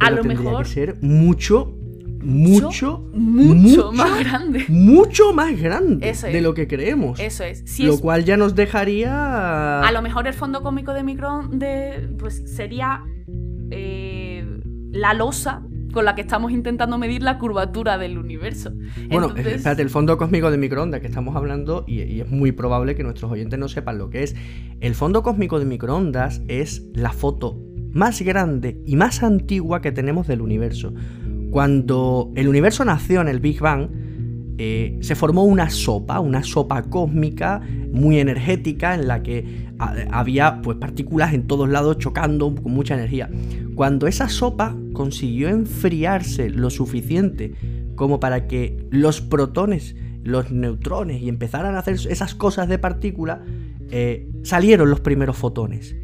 [0.00, 1.76] A lo tendría mejor que ser mucho,
[2.22, 4.64] mucho, mucho más grande.
[4.68, 6.32] mucho más grande Eso es.
[6.32, 7.18] de lo que creemos.
[7.20, 7.62] Eso es.
[7.66, 9.80] Si lo es cual ya nos dejaría.
[9.80, 13.02] A lo mejor el fondo cómico de Micron de, pues sería
[13.70, 14.44] eh,
[14.92, 18.70] la losa con la que estamos intentando medir la curvatura del universo.
[19.08, 22.52] Bueno, Entonces- espérate, el fondo cósmico de microondas que estamos hablando, y, y es muy
[22.52, 24.34] probable que nuestros oyentes no sepan lo que es.
[24.80, 27.58] El fondo cósmico de microondas es la foto
[27.92, 30.92] más grande y más antigua que tenemos del universo.
[31.50, 33.88] Cuando el universo nació en el Big Bang,
[34.58, 37.60] eh, se formó una sopa, una sopa cósmica
[37.92, 42.94] muy energética en la que ha- había pues, partículas en todos lados chocando con mucha
[42.94, 43.28] energía.
[43.74, 47.52] Cuando esa sopa consiguió enfriarse lo suficiente
[47.96, 49.94] como para que los protones,
[50.24, 53.42] los neutrones y empezaran a hacer esas cosas de partícula,
[53.90, 55.96] eh, salieron los primeros fotones.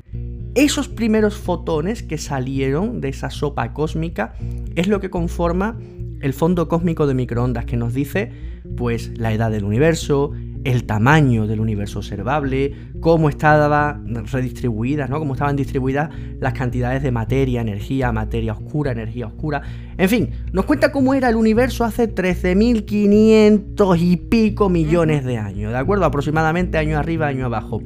[0.55, 4.35] Esos primeros fotones que salieron de esa sopa cósmica
[4.77, 5.79] es lo que conforma
[6.21, 8.31] el fondo cósmico de microondas que nos dice
[8.77, 10.33] pues la edad del universo,
[10.65, 15.19] el tamaño del universo observable, cómo estaban redistribuidas, ¿no?
[15.19, 19.63] Cómo estaban distribuidas las cantidades de materia, energía, materia oscura, energía oscura.
[19.97, 25.73] En fin, nos cuenta cómo era el universo hace 13.500 y pico millones de años,
[25.73, 26.05] ¿de acuerdo?
[26.05, 27.83] Aproximadamente año arriba, año abajo.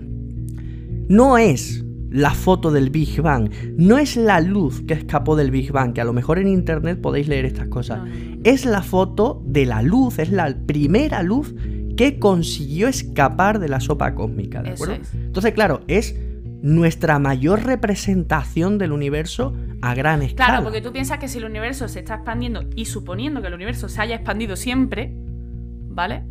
[1.09, 1.86] No es
[2.17, 6.01] la foto del Big Bang, no es la luz que escapó del Big Bang, que
[6.01, 8.01] a lo mejor en internet podéis leer estas cosas.
[8.43, 11.55] Es la foto de la luz, es la primera luz
[11.97, 14.95] que consiguió escapar de la sopa cósmica, ¿de acuerdo?
[14.95, 15.15] es.
[15.15, 16.19] Entonces, claro, es
[16.63, 20.49] nuestra mayor representación del universo a gran escala.
[20.53, 23.55] Claro, porque tú piensas que si el universo se está expandiendo y suponiendo que el
[23.55, 26.25] universo se haya expandido siempre, ¿vale?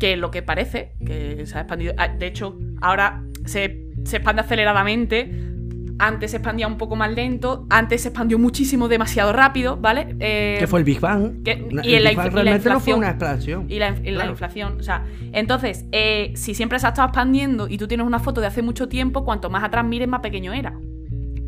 [0.00, 1.94] Que lo que parece, que se ha expandido.
[1.96, 5.30] ah, De hecho, ahora se, se expande aceleradamente.
[5.98, 7.64] Antes se expandía un poco más lento.
[7.70, 10.16] Antes se expandió muchísimo, demasiado rápido, ¿vale?
[10.18, 11.42] Eh, que fue el Big Bang.
[11.44, 12.98] que- y el la Big Bang inf- y la realmente no fue inflación.
[12.98, 13.66] una explosión.
[13.68, 14.30] Y la, y la Claro.
[14.32, 14.76] inflación.
[14.80, 18.40] O sea, entonces, eh, si siempre se ha estado expandiendo y tú tienes una foto
[18.40, 20.76] de hace mucho tiempo, cuanto más atrás mires, más pequeño era.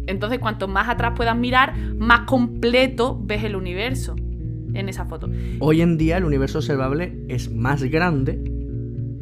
[0.06, 4.14] Entonces, cuanto más atrás puedas mirar, más completo ves el universo
[4.74, 5.28] en esa foto.
[5.60, 8.38] Hoy en día el universo observable es más grande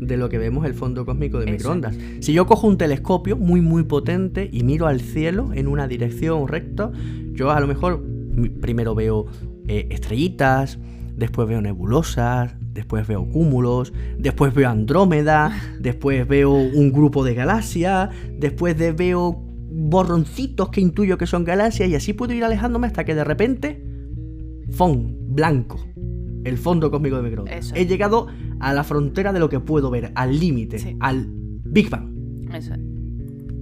[0.07, 1.53] de lo que vemos el fondo cósmico de Eso.
[1.53, 1.97] microondas.
[2.21, 6.49] Si yo cojo un telescopio muy muy potente y miro al cielo en una dirección
[6.49, 6.91] recta,
[7.33, 8.05] yo a lo mejor
[8.61, 9.27] primero veo
[9.69, 10.79] eh, estrellitas,
[11.17, 18.11] después veo nebulosas, después veo cúmulos, después veo Andrómeda, después veo un grupo de galaxias,
[18.38, 19.41] después de veo
[19.75, 23.83] borroncitos que intuyo que son galaxias y así puedo ir alejándome hasta que de repente
[24.71, 25.17] ¡fon!
[25.29, 25.81] blanco.
[26.45, 27.73] El fondo cósmico de microondas.
[27.75, 28.27] He llegado
[28.62, 30.96] a la frontera de lo que puedo ver, al límite, Sí.
[31.01, 32.48] al Big Bang.
[32.55, 32.81] Eso es.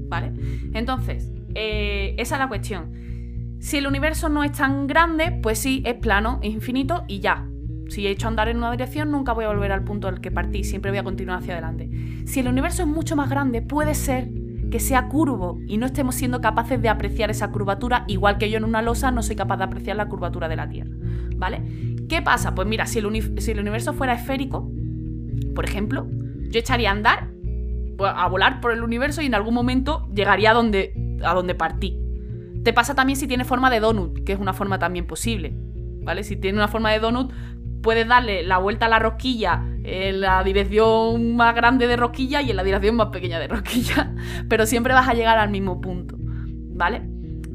[0.08, 0.32] ¿Vale?
[0.74, 2.92] Entonces, eh, esa es la cuestión.
[3.60, 7.46] Si el universo no es tan grande, pues sí, es plano, es infinito y ya.
[7.88, 10.30] Si he hecho andar en una dirección, nunca voy a volver al punto del que
[10.30, 11.90] partí, siempre voy a continuar hacia adelante.
[12.26, 14.30] Si el universo es mucho más grande, puede ser
[14.70, 18.58] que sea curvo y no estemos siendo capaces de apreciar esa curvatura, igual que yo
[18.58, 20.90] en una losa no soy capaz de apreciar la curvatura de la Tierra.
[21.36, 21.62] ¿Vale?
[22.08, 22.54] ¿Qué pasa?
[22.54, 24.70] Pues mira, si el, si el universo fuera esférico,
[25.55, 26.07] por ejemplo,
[26.50, 27.31] yo echaría a andar,
[27.98, 31.98] a volar por el universo y en algún momento llegaría a donde, a donde partí.
[32.62, 35.55] Te pasa también si tiene forma de donut, que es una forma también posible.
[36.03, 36.24] ¿Vale?
[36.24, 37.33] Si tiene una forma de donut,
[37.83, 42.50] puedes darle la vuelta a la rosquilla en la dirección más grande de rosquilla y
[42.50, 44.14] en la dirección más pequeña de rosquilla.
[44.48, 46.16] Pero siempre vas a llegar al mismo punto.
[46.18, 47.03] ¿Vale?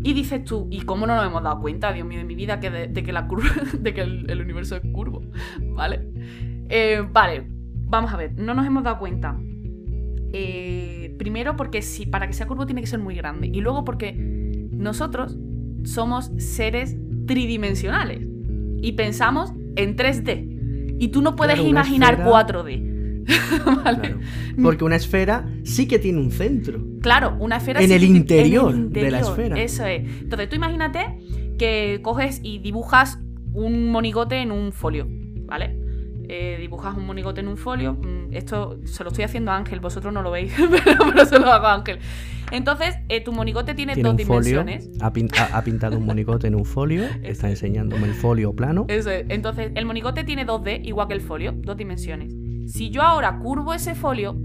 [0.04, 2.60] Y dices tú, ¿y cómo no nos hemos dado cuenta, Dios mío, de mi vida,
[2.60, 5.24] que de, que, la curva, de que el, el universo es curvo?
[5.74, 6.08] ¿Vale?
[6.70, 7.48] Eh, vale,
[7.88, 9.38] vamos a ver, no nos hemos dado cuenta.
[10.34, 13.48] Eh, primero porque si para que sea curvo tiene que ser muy grande.
[13.48, 14.14] Y luego porque
[14.72, 15.38] nosotros
[15.84, 16.96] somos seres
[17.26, 18.22] tridimensionales.
[18.82, 20.96] Y pensamos en 3D.
[21.00, 23.26] Y tú no puedes Claro, imaginar esfera- 4D.
[23.84, 24.00] ¿Vale?
[24.00, 24.20] Claro.
[24.62, 26.84] Porque una esfera sí que tiene un centro.
[27.02, 29.62] Claro, una esfera En sí el que interior en el de la interior, esfera.
[29.62, 30.22] Eso es.
[30.22, 31.00] Entonces tú imagínate
[31.58, 33.20] que coges y dibujas
[33.54, 35.08] un monigote en un folio,
[35.46, 35.76] ¿vale?
[36.28, 37.94] Eh, dibujas un monigote en un folio.
[37.94, 40.54] mm, Esto se lo estoy haciendo a Ángel, vosotros no lo veis,
[40.86, 42.00] pero, pero se lo hago a Ángel.
[42.52, 45.02] Entonces, eh, tu monigote tiene, Tiene dos folio, dimensiones.
[45.02, 48.86] ha, pin- ha- ha pintado un monigote en un folio, está enseñándome el folio plano.
[48.88, 49.26] Eso es.
[49.30, 52.34] Entonces, el monigote tiene 2D, igual que el folio, dos dimensiones.
[52.68, 54.36] Si yo ahora curvo ese folio,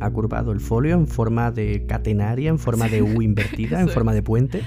[0.00, 4.12] Ha curvado el folio en forma de catenaria, en forma de U invertida, en forma
[4.14, 4.62] de puente.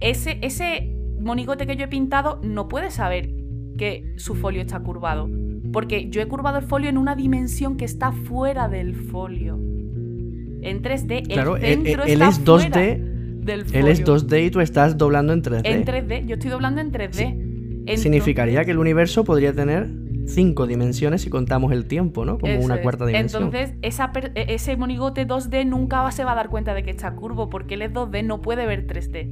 [0.00, 3.30] ese, ese monigote que yo he pintado no puede saber
[3.78, 5.28] que su folio está curvado.
[5.72, 9.56] Porque yo he curvado el folio en una dimensión que está fuera del folio.
[10.62, 12.98] En 3D, el Claro, él, centro él está es fuera 2D,
[13.44, 13.80] del folio.
[13.80, 15.62] él es 2D y tú estás doblando en 3D.
[15.64, 17.22] En 3D, yo estoy doblando en 3D.
[17.22, 19.88] Entonces- Significaría que el universo podría tener
[20.26, 22.38] cinco dimensiones si contamos el tiempo, ¿no?
[22.38, 22.80] Como Eso una es.
[22.82, 23.44] cuarta dimensión.
[23.44, 27.14] Entonces, esa e- ese monigote 2D nunca se va a dar cuenta de que está
[27.14, 29.30] curvo, porque él es 2D, no puede ver 3D.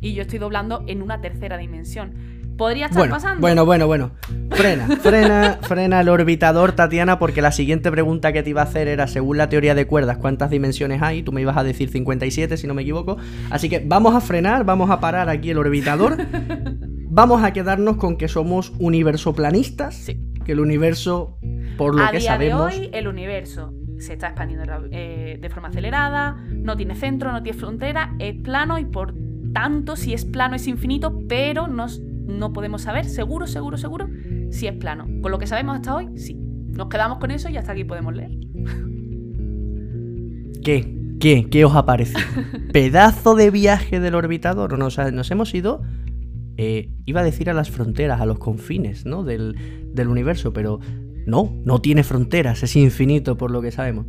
[0.00, 2.14] Y yo estoy doblando en una tercera dimensión.
[2.56, 3.40] ¿Podría estar Bueno, pasando?
[3.40, 4.10] bueno, bueno, bueno.
[4.50, 8.88] Frena, frena, frena el orbitador, Tatiana, porque la siguiente pregunta que te iba a hacer
[8.88, 11.22] era, según la teoría de cuerdas, ¿cuántas dimensiones hay?
[11.22, 13.16] Tú me ibas a decir 57, si no me equivoco.
[13.50, 16.16] Así que vamos a frenar, vamos a parar aquí el orbitador.
[17.08, 19.94] Vamos a quedarnos con que somos universoplanistas.
[19.94, 20.20] Sí.
[20.44, 21.38] Que el universo,
[21.78, 22.74] por lo a que día sabemos...
[22.74, 27.42] de hoy, el universo se está expandiendo eh, de forma acelerada, no tiene centro, no
[27.42, 29.14] tiene frontera, es plano y por
[29.54, 34.08] tanto, si es plano es infinito, pero nos- no podemos saber seguro, seguro, seguro
[34.50, 35.06] si es plano.
[35.22, 36.34] Con lo que sabemos hasta hoy, sí.
[36.34, 38.30] Nos quedamos con eso y hasta aquí podemos leer.
[40.62, 40.94] ¿Qué?
[41.20, 41.48] ¿Qué?
[41.50, 42.20] ¿Qué os ha parecido?
[42.72, 44.78] ¿Pedazo de viaje del orbitador?
[44.78, 45.82] Nos, ha- nos hemos ido,
[46.56, 49.22] eh, iba a decir a las fronteras, a los confines, ¿no?
[49.24, 49.56] Del,
[49.94, 50.80] del universo, pero
[51.26, 54.06] no, no tiene fronteras, es infinito por lo que sabemos.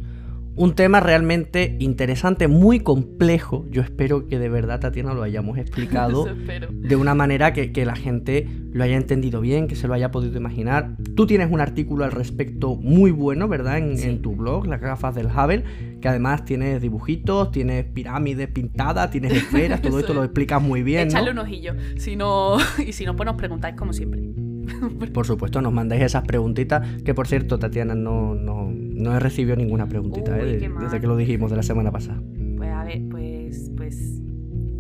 [0.58, 3.68] Un tema realmente interesante, muy complejo.
[3.70, 6.26] Yo espero que de verdad, Tatiana, lo hayamos explicado
[6.72, 10.10] de una manera que, que la gente lo haya entendido bien, que se lo haya
[10.10, 10.96] podido imaginar.
[11.16, 13.78] Tú tienes un artículo al respecto muy bueno, ¿verdad?
[13.78, 14.10] En, Sí.
[14.10, 15.64] en tu blog, Las gafas del Hubble,
[16.02, 21.08] que además tienes dibujitos, tienes pirámides pintadas, tienes esferas, todo esto lo explicas muy bien,
[21.10, 21.42] Echadle ¿no?
[21.42, 21.74] un ojillo.
[21.98, 24.22] Si no, y si no, pues nos preguntáis como siempre.
[25.14, 29.56] Por supuesto, nos mandáis esas preguntitas, que por cierto, Tatiana, no, no, no he recibido
[29.56, 30.72] ninguna preguntita, Uy, ¿eh?
[30.80, 32.22] desde que lo dijimos de la semana pasada.
[32.58, 34.22] Pues a ver, pues, pues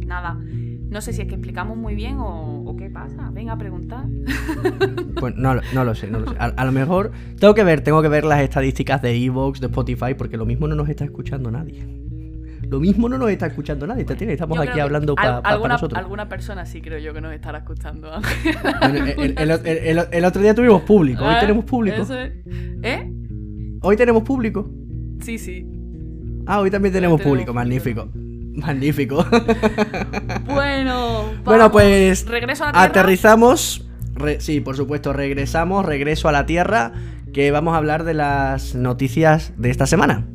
[0.05, 0.39] nada.
[0.89, 3.29] No sé si es que explicamos muy bien o, o qué pasa.
[3.31, 4.05] Venga a preguntar.
[5.19, 6.37] Pues no, lo- no lo sé, no lo sé.
[6.39, 9.65] A, a lo mejor tengo que ver, tengo que ver las estadísticas de Evox, de
[9.67, 11.83] Spotify, porque lo mismo no nos está escuchando nadie.
[12.69, 15.53] Lo mismo no nos está escuchando nadie, Tatiana, estamos aquí hablando al- pa- pa- para
[15.55, 15.97] alguna, nosotros.
[15.99, 18.11] alguna persona sí creo yo que nos estará escuchando.
[18.81, 21.37] Bueno, el, el- el- el- el otro día tuvimos público, hoy ¿Eh?
[21.39, 22.01] tenemos público.
[22.01, 22.31] Eso es.
[22.83, 23.11] ¿Eh?
[23.81, 24.69] Hoy tenemos público.
[25.21, 25.65] Sí, sí.
[26.45, 27.53] Ah, hoy también tenemos tenemos público, público.
[27.53, 28.09] magnífico.
[28.55, 29.25] Magnífico.
[30.45, 32.85] Bueno, Bueno, pues regreso a la Tierra.
[32.85, 33.85] aterrizamos.
[34.15, 36.91] Re- sí, por supuesto, regresamos, regreso a la Tierra,
[37.33, 40.25] que vamos a hablar de las noticias de esta semana.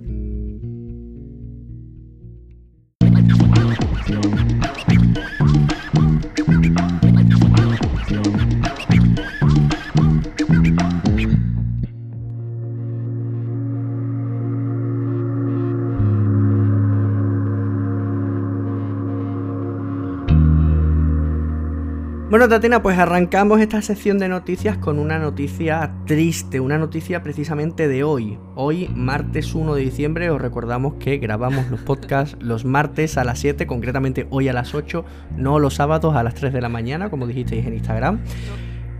[22.32, 27.88] Bueno, Tatiana, pues arrancamos esta sección de noticias con una noticia triste, una noticia precisamente
[27.88, 28.38] de hoy.
[28.54, 33.38] Hoy, martes 1 de diciembre, os recordamos que grabamos los podcasts los martes a las
[33.38, 35.04] 7, concretamente hoy a las 8,
[35.36, 38.20] no los sábados a las 3 de la mañana, como dijisteis en Instagram.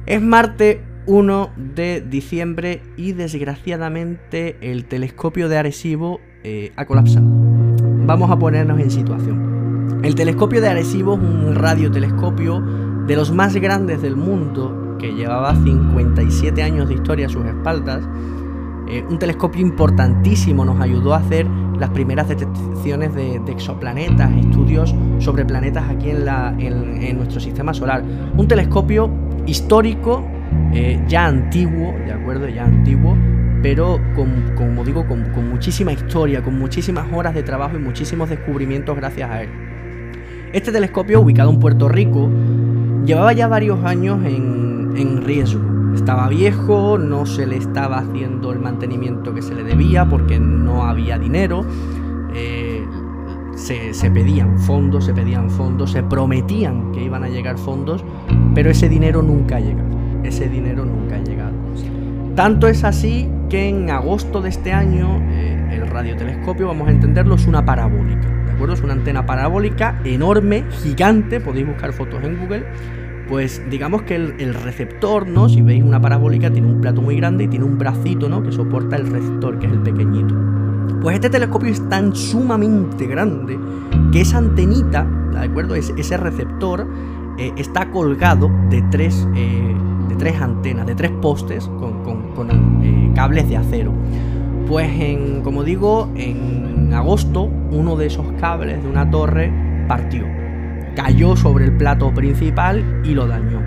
[0.05, 7.25] Es martes 1 de diciembre y desgraciadamente el telescopio de Arecibo eh, ha colapsado.
[8.05, 9.53] Vamos a ponernos en situación.
[10.03, 15.55] El telescopio de Arecibo es un radiotelescopio de los más grandes del mundo, que llevaba
[15.55, 18.03] 57 años de historia a sus espaldas.
[18.89, 21.47] Eh, un telescopio importantísimo, nos ayudó a hacer
[21.79, 28.05] las primeras detecciones de, exoplanetas, estudios sobre planetas aquí en, la, en, nuestro sistema solar.
[28.37, 29.11] Un telescopio
[29.47, 30.25] histórico,
[30.73, 32.49] eh, ya antiguo, ¿de acuerdo?
[32.49, 33.17] Ya antiguo,
[33.63, 33.99] pero
[34.57, 39.31] como digo, con, con muchísima historia, con muchísimas horas de trabajo y muchísimos descubrimientos gracias
[39.31, 39.49] a él.
[40.53, 42.29] Este telescopio, ubicado en Puerto Rico,
[43.05, 45.61] llevaba ya varios años en, en, riesgo.
[45.95, 50.85] Estaba viejo, no se le estaba haciendo el mantenimiento que se le debía porque no
[50.85, 51.65] había dinero.
[52.35, 52.85] Eh,
[53.55, 58.05] se, se, pedían fondos, se pedían fondos, se prometían que iban a llegar fondos,
[58.55, 59.91] pero ese dinero nunca ha llegado.
[60.25, 61.53] Ese dinero nunca ha llegado.
[62.35, 67.35] Tanto es así que en agosto de este año eh, el radiotelescopio, vamos a entenderlo,
[67.35, 68.42] es una parabólica.
[68.71, 72.65] Es una antena parabólica enorme, gigante, podéis buscar fotos en Google.
[73.29, 75.49] Pues digamos que el, receptor, ¿no?
[75.49, 78.43] Si veis una parabólica, tiene un plato muy grande y tiene un bracito, ¿no?
[78.43, 80.35] Que soporta el receptor, que es el pequeñito.
[81.01, 83.59] Pues este telescopio es tan sumamente grande
[84.13, 85.75] que esa antenita, ¿de acuerdo?
[85.75, 86.87] Ese, receptor
[87.39, 89.75] eh, está colgado de tres, eh,
[90.09, 93.93] de tres antenas, de tres postes con eh, cables de acero.
[94.67, 99.53] Pues en, como digo, en agosto uno de esos cables de una torre
[99.89, 100.25] partió.
[100.95, 103.61] Cayó sobre el plato principal y lo dañó.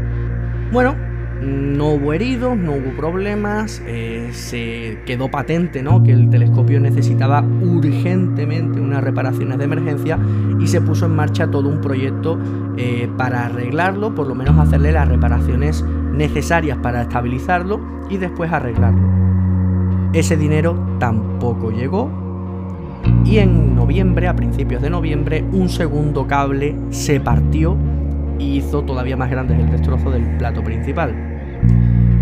[0.71, 0.95] Bueno,
[1.41, 8.79] no hubo heridos, no hubo problemas, eh, se quedó patente que el telescopio necesitaba urgentemente
[8.79, 10.17] unas reparaciones de emergencia
[10.60, 12.39] y se puso en marcha todo un proyecto
[12.77, 17.79] eh, para arreglarlo, por lo menos hacerle las reparaciones necesarias para estabilizarlo
[18.10, 19.24] y después arreglarlo.
[20.15, 22.10] Ese dinero tampoco llegó
[23.25, 27.75] y en noviembre, a principios de noviembre, un segundo cable se partió
[28.39, 31.13] y hizo todavía más grande el destrozo del plato principal.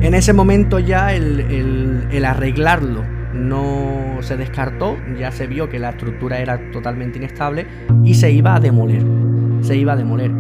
[0.02, 5.78] En ese momento ya el, el, el, arreglarlo no se descartó, ya se vio que
[5.78, 7.68] la estructura era totalmente inestable
[8.04, 9.04] y se iba a demoler.
[9.62, 10.32] Se iba a demoler.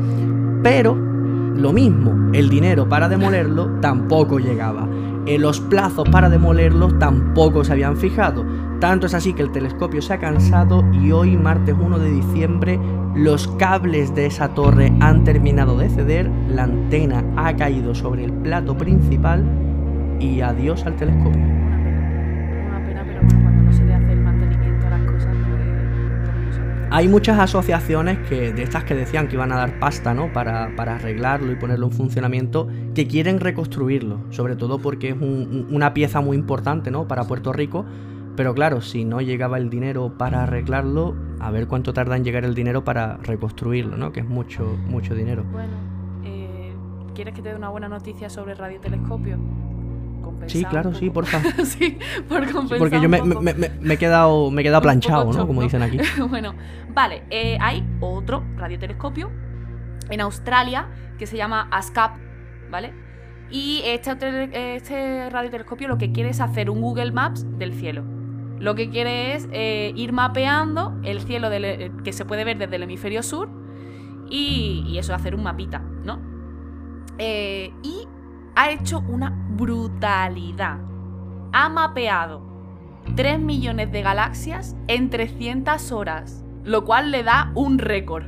[0.63, 4.89] Pero lo mismo, el dinero para demolerlo tampoco llegaba.
[5.25, 8.45] Los plazos para demolerlo tampoco se habían fijado.
[8.79, 12.79] Tanto es así que el telescopio se ha cansado y hoy, martes 1 de diciembre,
[13.15, 18.33] los cables de esa torre han terminado de ceder, la antena ha caído sobre el
[18.33, 19.45] plato principal
[20.19, 21.62] y adiós al telescopio.
[26.95, 30.31] Hay muchas asociaciones que, de estas que decían que iban a dar pasta ¿no?
[30.31, 35.65] para, para arreglarlo y ponerlo en funcionamiento, que quieren reconstruirlo, sobre todo porque es un,
[35.71, 37.07] una pieza muy importante ¿no?
[37.07, 37.83] para Puerto Rico
[38.35, 42.45] pero claro, si no llegaba el dinero para arreglarlo, a ver cuánto tarda en llegar
[42.45, 44.11] el dinero para reconstruirlo, ¿no?
[44.11, 45.43] Que es mucho, mucho dinero.
[45.51, 45.73] Bueno,
[46.23, 46.73] eh,
[47.13, 48.57] ¿quieres que te dé una buena noticia sobre el
[50.31, 50.49] radiotelescopio?
[50.49, 51.53] Sí, claro, sí, por favor.
[51.65, 51.97] sí,
[52.27, 55.31] por compensar sí, porque yo me, me, me, me, he quedado, me he quedado planchado,
[55.31, 55.47] ¿no?
[55.47, 55.97] Como dicen aquí.
[56.29, 56.55] bueno,
[56.89, 59.31] vale, eh, hay otro radiotelescopio
[60.09, 62.17] en Australia que se llama ASCAP,
[62.69, 62.93] ¿vale?
[63.49, 68.03] Y este, este radiotelescopio lo que quiere es hacer un Google Maps del cielo.
[68.59, 72.57] Lo que quiere es eh, ir mapeando el cielo del, eh, que se puede ver
[72.57, 73.49] desde el hemisferio sur
[74.29, 76.19] y, y eso, hacer un mapita, ¿no?
[77.17, 78.07] Eh, y
[78.55, 80.79] ha hecho una brutalidad.
[81.51, 82.41] Ha mapeado
[83.15, 88.25] 3 millones de galaxias en 300 horas, lo cual le da un récord.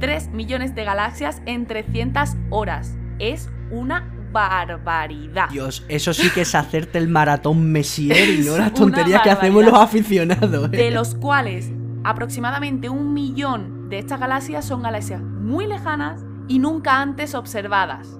[0.00, 2.96] 3 millones de galaxias en 300 horas.
[3.18, 5.48] Es una barbaridad.
[5.48, 9.64] Dios, eso sí que es hacerte el maratón Messier y no las tonterías que hacemos
[9.64, 10.72] los aficionados.
[10.72, 10.76] ¿eh?
[10.76, 11.70] De los cuales
[12.04, 18.18] aproximadamente un millón de estas galaxias son galaxias muy lejanas y nunca antes observadas.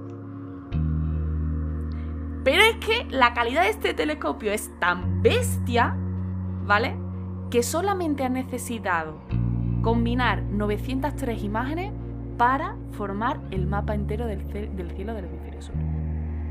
[2.46, 5.96] Pero es que la calidad de este telescopio es tan bestia,
[6.64, 6.94] ¿vale?
[7.50, 9.20] Que solamente ha necesitado
[9.82, 11.92] combinar 903 imágenes
[12.38, 14.46] para formar el mapa entero del,
[14.94, 15.74] cielo del hemisferio sur.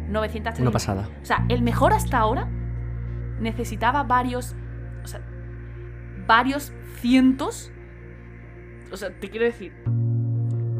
[0.09, 0.59] 903.
[0.59, 1.07] Una pasada.
[1.21, 2.49] O sea, el mejor hasta ahora
[3.39, 4.53] necesitaba varios.
[5.01, 5.21] O sea,
[6.27, 7.71] varios cientos.
[8.91, 9.71] O sea, te quiero decir.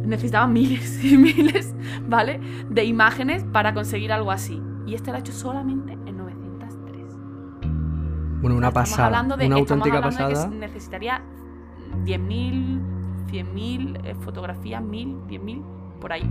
[0.06, 1.74] Necesitaba miles y miles,
[2.06, 2.42] ¿vale?
[2.70, 4.62] De imágenes para conseguir algo así.
[4.86, 7.16] Y este lo ha hecho solamente en 903.
[8.42, 9.08] Bueno, una pasada.
[9.08, 10.50] Hablando de, una auténtica pasada.
[10.50, 11.24] que necesitaría
[12.04, 16.30] 10.000, 100.000 eh, fotografías, 1.000, 10.000, por ahí.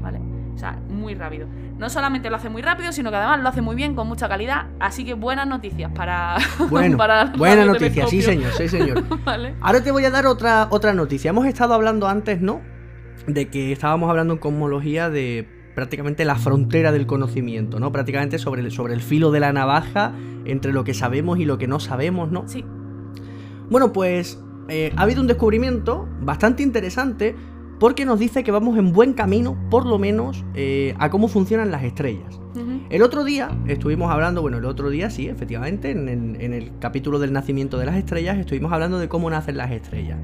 [0.00, 0.20] ¿Vale?
[0.54, 1.46] O sea, muy rápido.
[1.78, 4.28] No solamente lo hace muy rápido, sino que además lo hace muy bien, con mucha
[4.28, 4.66] calidad.
[4.80, 6.36] Así que buenas noticias para.
[6.70, 6.96] Bueno,
[7.36, 9.02] buenas noticias, sí, señor, sí, señor.
[9.60, 11.30] Ahora te voy a dar otra, otra noticia.
[11.30, 12.60] Hemos estado hablando antes, ¿no?
[13.26, 17.92] De que estábamos hablando en cosmología de prácticamente la frontera del conocimiento, ¿no?
[17.92, 20.14] Prácticamente sobre el, sobre el filo de la navaja
[20.44, 22.48] entre lo que sabemos y lo que no sabemos, ¿no?
[22.48, 22.64] Sí.
[23.70, 27.34] Bueno, pues eh, ha habido un descubrimiento bastante interesante
[27.78, 31.70] porque nos dice que vamos en buen camino, por lo menos, eh, a cómo funcionan
[31.70, 32.38] las estrellas.
[32.90, 37.32] El otro día estuvimos hablando, bueno, el otro día sí, efectivamente, en el, capítulo del
[37.32, 40.18] nacimiento de las estrellas, estuvimos hablando de cómo nacen las estrellas.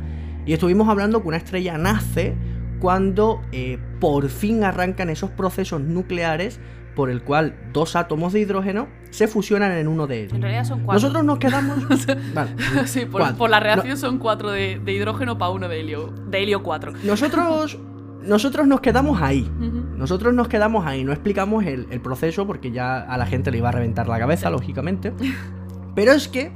[0.47, 2.37] Y estuvimos hablando que una estrella nace
[2.81, 6.61] cuando eh, por fin arrancan esos procesos nucleares
[6.95, 10.33] por el cual dos átomos de hidrógeno se fusionan en uno de ellos.
[10.33, 10.95] En realidad son cuatro.
[11.01, 11.79] Nosotros nos quedamos.
[12.87, 16.13] sí, por, la reacción son cuatro de, hidrógeno para uno de helio.
[16.29, 16.95] De helio 4.
[17.05, 17.79] Nosotros.
[18.21, 19.49] Nosotros nos quedamos ahí.
[19.97, 21.05] Nosotros nos quedamos ahí.
[21.05, 24.51] No explicamos el, proceso porque ya a la gente le iba a reventar la cabeza,
[24.51, 25.13] lógicamente.
[25.95, 26.51] Pero es que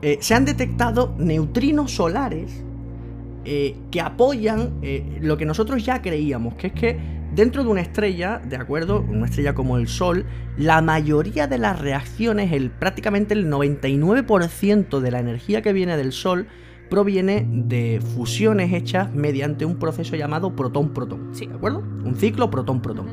[0.00, 2.64] eh, se han detectado neutrinos solares
[3.44, 7.80] eh, que apoyan eh, lo que nosotros ya creíamos, que es que Dentro de una
[7.80, 10.26] estrella, de acuerdo, una estrella como el Sol,
[10.58, 16.12] la mayoría de las reacciones, el, prácticamente el 99% de la energía que viene del
[16.12, 16.46] Sol,
[16.90, 21.30] proviene de fusiones hechas mediante un proceso llamado protón-protón.
[21.32, 21.46] Sí.
[21.46, 21.78] ¿De acuerdo?
[21.78, 23.06] Un ciclo protón-protón.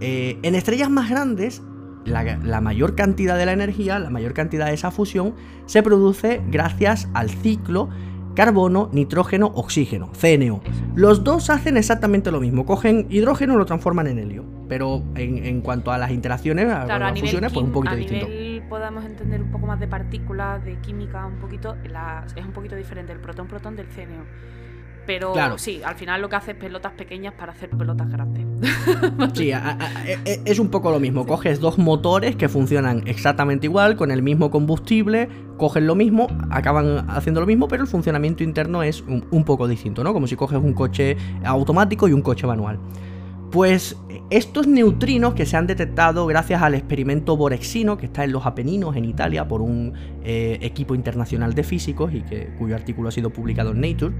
[0.00, 1.62] Eh, en estrellas más grandes,
[2.04, 5.36] la, la, mayor cantidad de la energía, la mayor cantidad de esa fusión,
[5.66, 7.90] se produce gracias al ciclo
[8.36, 10.60] carbono, nitrógeno, oxígeno, CNO.
[10.94, 14.44] Los dos hacen exactamente lo mismo, cogen hidrógeno y lo transforman en helio.
[14.68, 18.28] Pero en, cuanto a las interacciones, a las fusiones, pues un poquito a distinto.
[18.28, 21.76] Nivel podamos entender un poco más de partículas, de química, un poquito,
[22.36, 24.24] es un poquito diferente el protón-protón del CNO.
[25.06, 28.44] Pero sí, al final lo que hace es pelotas pequeñas para hacer pelotas grandes.
[29.34, 31.26] sí, e, es un poco lo mismo.
[31.26, 37.08] Coges dos motores que funcionan exactamente igual, con el mismo combustible, cogen lo mismo, acaban
[37.08, 40.12] haciendo lo mismo, pero el funcionamiento interno es un, poco distinto, ¿no?
[40.12, 42.78] Como si coges un coche automático y un coche manual.
[43.50, 43.96] Pues
[44.28, 48.96] estos neutrinos que se han detectado gracias al experimento Borexino, que está en los Apeninos,
[48.96, 49.94] en Italia, por un
[50.24, 54.14] eh, equipo internacional de físicos y que, cuyo artículo ha sido publicado en Nature,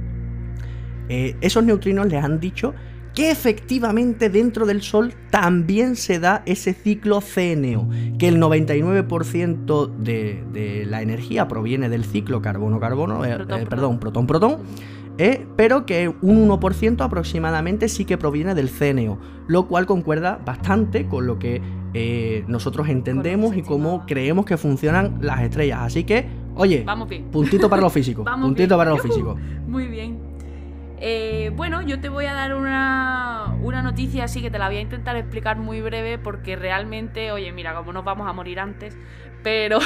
[1.09, 2.75] eh, esos neutrinos les han dicho
[3.15, 7.89] que efectivamente dentro del Sol también se da ese ciclo CNO,
[8.19, 14.59] que el 99% de, la energía proviene del ciclo carbono-carbono, eh, eh, perdón, protón-protón,
[15.57, 21.27] pero que un 1% aproximadamente sí que proviene del CNO, lo cual concuerda bastante con
[21.27, 21.63] lo que
[22.49, 25.79] nosotros entendemos y cómo creemos que funcionan las estrellas.
[25.81, 26.85] Así que, oye,
[27.33, 29.39] puntito para lo físico, puntito para lo físico.
[29.67, 30.36] Muy bien.
[30.99, 34.81] Eh, bueno, yo te voy a dar una, noticia así que te la voy a
[34.81, 38.97] intentar explicar muy breve porque realmente, oye, mira, como nos vamos a morir antes,
[39.43, 39.79] pero,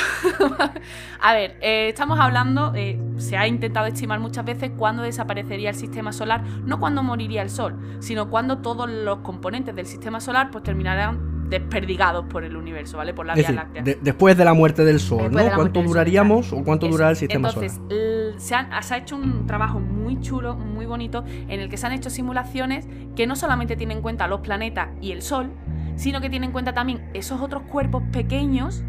[1.21, 5.77] a ver, eh, estamos hablando, eh, se ha intentado estimar muchas veces cuándo desaparecería el
[5.77, 10.51] sistema solar, no cuándo moriría el Sol, sino cuándo todos los componentes del sistema solar
[10.51, 13.13] pues terminarán desperdigados por el universo, ¿vale?
[13.13, 13.83] Por la Vía Láctea.
[14.01, 15.41] después de la muerte del Sol, ¿no?
[15.55, 17.71] ¿Cuánto duraríamos o cuánto durará el sistema solar?
[17.71, 21.93] Entonces, se, ha hecho un trabajo muy chulo, muy bonito, en el que se han
[21.93, 22.87] hecho simulaciones
[23.17, 25.51] que no solamente tienen en cuenta los planetas y el Sol,
[25.97, 28.83] sino que tienen en cuenta también esos otros cuerpos pequeños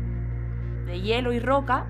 [0.85, 1.87] de hielo y roca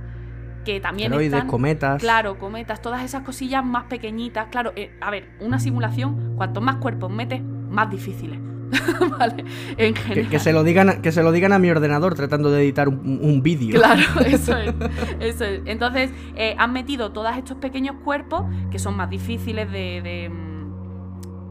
[0.63, 1.99] que también están, cometas.
[1.99, 4.47] Claro, cometas, todas esas cosillas más pequeñitas.
[4.51, 8.39] Claro, eh, a ver, una simulación, cuanto más cuerpos metes, más difíciles.
[9.19, 9.45] ¿Vale?
[9.77, 10.29] En general.
[10.29, 13.41] Que, se lo digan, que se lo digan a mi ordenador tratando de editar un,
[13.43, 13.79] vídeo.
[13.79, 14.73] Claro, eso es,
[15.19, 15.61] eso es.
[15.65, 20.73] Entonces, eh, han metido todos estos pequeños cuerpos que son más difíciles de, de, mm,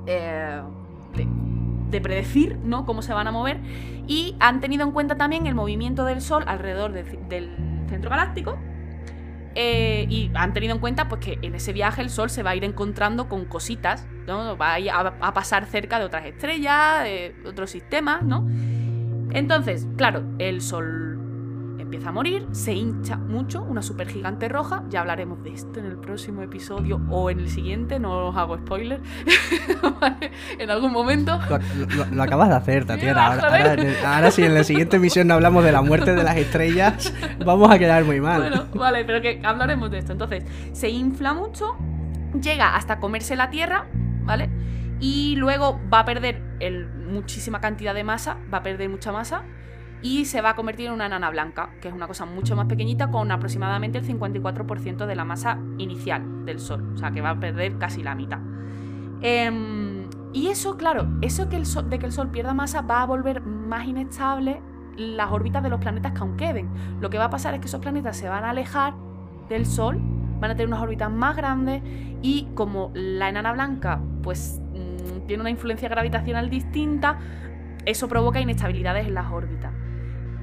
[0.06, 0.62] eh,
[1.90, 2.86] de, predecir, ¿no?
[2.86, 3.60] Cómo se van a mover.
[4.06, 7.50] Y han tenido en cuenta también el movimiento del Sol alrededor del
[7.88, 8.58] centro galáctico.
[9.62, 12.50] Eh, y han tenido en cuenta pues, que en ese viaje el Sol se va
[12.50, 14.56] a ir encontrando con cositas, ¿no?
[14.56, 18.48] Va a, a pasar cerca de otras estrellas, de otros sistemas, ¿no?
[19.32, 21.09] Entonces, claro, el Sol
[21.90, 25.96] empieza a morir, se hincha mucho, una supergigante roja, ya hablaremos de esto en el
[25.96, 29.00] próximo episodio o en el siguiente, no os hago spoiler,
[30.60, 31.40] en algún momento.
[32.12, 33.26] Lo, acabas de hacer, Tatiana.
[33.32, 33.76] Ahora,
[34.06, 37.12] ahora, si en la siguiente emisión no hablamos de la muerte de las estrellas,
[37.44, 38.40] vamos a quedar muy mal.
[38.40, 40.12] Bueno, vale, pero que hablaremos de esto.
[40.12, 41.76] Entonces, se infla mucho,
[42.40, 43.88] llega hasta comerse la Tierra,
[44.22, 44.48] ¿vale?
[45.00, 49.42] Y luego va a perder el, muchísima cantidad de masa, va a perder mucha masa
[50.02, 52.66] y se va a convertir en una enana blanca, que es una cosa mucho más
[52.66, 57.30] pequeñita con aproximadamente el 54% de la masa inicial del Sol, o sea que va
[57.30, 58.38] a perder casi la mitad.
[59.20, 63.42] Em, y eso, claro, eso que de que el Sol pierda masa va a volver
[63.42, 64.62] más inestable
[64.96, 66.70] las órbitas de los planetas que aún queden.
[67.00, 68.94] Lo que va a pasar es que esos planetas se van a alejar
[69.48, 70.00] del Sol,
[70.40, 71.82] van a tener unas órbitas más grandes
[72.22, 77.18] y como la enana blanca pues mm, tiene una influencia gravitacional distinta,
[77.84, 79.72] eso provoca inestabilidades en las órbitas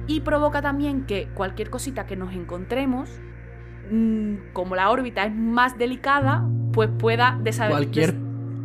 [0.08, 3.10] y provoca también que cualquier cosita que nos encontremos,
[3.92, 7.38] mm, como la órbita es más delicada, pues pueda
[7.68, 8.14] Cualquier,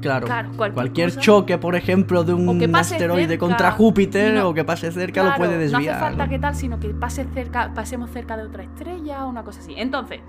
[0.01, 5.35] claro, cualquier, choque, por ejemplo, de un asteroide contra Júpiter o que pase cerca lo
[5.35, 5.83] puede desviar.
[5.83, 9.29] No hace falta que tal, sino que pase cerca, pasemos cerca de otra estrella o
[9.29, 9.73] una cosa así.
[9.75, 10.21] Entonces,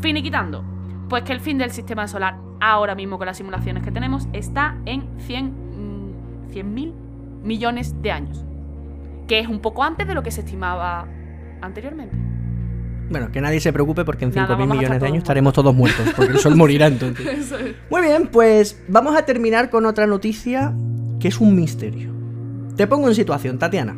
[0.00, 0.64] finiquitando,
[1.08, 4.76] pues que el fin del sistema solar, ahora mismo con las simulaciones que tenemos, está
[4.86, 5.44] en 100
[6.54, 6.94] mm, mil
[7.42, 8.45] millones de años
[9.26, 11.08] que es un poco antes de lo que se estimaba
[11.60, 12.16] anteriormente.
[13.08, 16.32] Bueno, que nadie se preocupe porque en 5.000 millones de años estaremos todos muertos, porque
[16.32, 17.54] el Sol morirá entonces.
[17.90, 20.74] Muy bien, pues vamos a terminar con otra noticia
[21.20, 22.12] que es un misterio.
[22.76, 23.96] Te pongo en situación, Tatiana.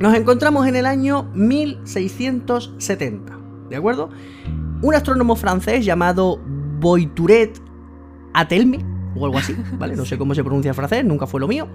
[0.00, 3.38] Nos encontramos en el año 1670,
[3.70, 4.10] ¿de acuerdo?
[4.82, 6.40] Un astrónomo francés llamado
[6.80, 7.60] Boituret
[8.32, 8.80] Atelme,
[9.14, 9.94] o algo así, ¿vale?
[9.94, 11.68] No sé cómo se pronuncia en francés, nunca fue lo mío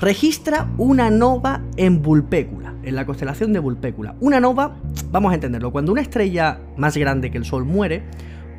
[0.00, 4.14] registra una nova en Vulpecula, en la constelación de Vulpecula.
[4.20, 4.76] Una nova,
[5.10, 8.04] vamos a entenderlo, cuando una estrella más grande que el Sol muere,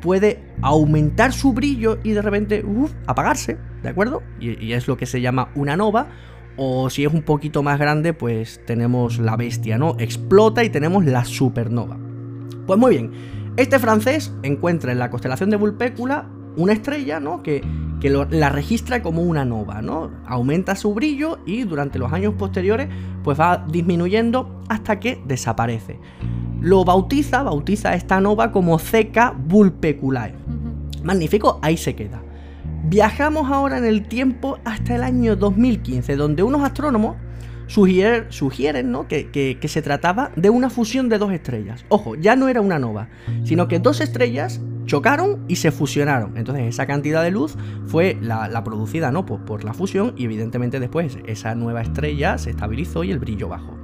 [0.00, 2.64] puede aumentar su brillo y de repente
[3.06, 4.22] apagarse, ¿de acuerdo?
[4.40, 6.08] Y, es lo que se llama una nova.
[6.56, 9.96] O si es un poquito más grande, pues tenemos la bestia, ¿no?
[9.98, 11.96] Explota y tenemos la supernova.
[12.66, 13.12] Pues muy bien,
[13.56, 17.42] este francés encuentra en la constelación de Vulpecula una estrella, ¿no?
[17.42, 17.62] Que
[18.00, 20.10] que la registra como una nova, ¿no?
[20.26, 22.88] Aumenta su brillo y durante los años posteriores
[23.22, 26.00] pues va disminuyendo hasta que desaparece.
[26.60, 30.34] Lo bautiza, bautiza esta nova como Ceca vulpeculae.
[31.04, 32.22] Magnífico, ahí se queda.
[32.84, 37.16] Viajamos ahora en el tiempo hasta el año 2015, donde unos astrónomos
[37.70, 39.06] sugieren, ¿no?
[39.06, 41.84] que, que, se trataba de una fusión de dos estrellas.
[41.88, 43.08] Ojo, ya no era una nova,
[43.44, 46.36] sino que dos estrellas chocaron y se fusionaron.
[46.36, 47.56] Entonces esa cantidad de luz
[47.86, 49.24] fue la, producida ¿no?
[49.24, 53.48] Por, por, la fusión y evidentemente después esa nueva estrella se estabilizó y el brillo
[53.48, 53.78] bajó.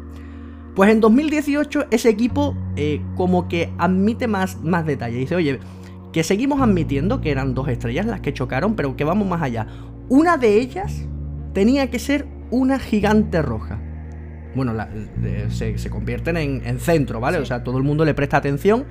[0.74, 5.16] Pues en 2018 ese equipo eh, como que admite más, más detalle.
[5.16, 5.60] Dice, oye,
[6.12, 9.66] que seguimos admitiendo que eran dos estrellas las que chocaron, pero que vamos más allá.
[10.08, 11.06] Una de ellas
[11.54, 13.78] tenía que ser una gigante roja.
[14.54, 14.72] Bueno,
[15.50, 17.38] se, convierten en, centro, ¿vale?
[17.38, 18.86] O sea, todo el mundo le presta atención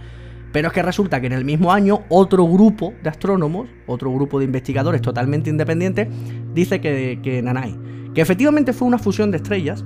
[0.56, 4.39] pero es que resulta que en el mismo año otro grupo de astrónomos, otro grupo
[4.39, 6.08] de investigadores totalmente independientes,
[6.53, 7.78] dice que, que Nanai,
[8.14, 9.84] que efectivamente fue una fusión de estrellas,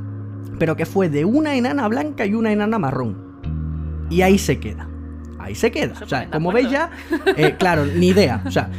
[0.59, 3.39] pero que fue de una enana blanca y una enana marrón.
[4.11, 4.87] Y ahí se queda.
[5.39, 5.95] Ahí se queda.
[6.03, 6.91] o sea, como veis ya,
[7.35, 8.43] eh, claro, ni idea.
[8.45, 8.69] O sea,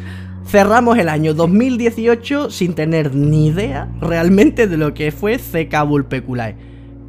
[0.47, 6.57] cerramos el año 2018 sin tener ni idea realmente de lo que fue CK Vulpeculae.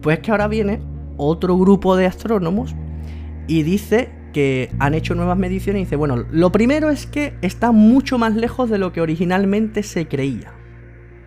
[0.02, 0.82] Pues que ahora viene
[1.18, 2.76] otro grupo de astrónomos
[3.48, 7.72] y dice que han hecho nuevas mediciones y dice, bueno, lo primero es que está
[7.72, 10.54] mucho más lejos de lo que originalmente se creía.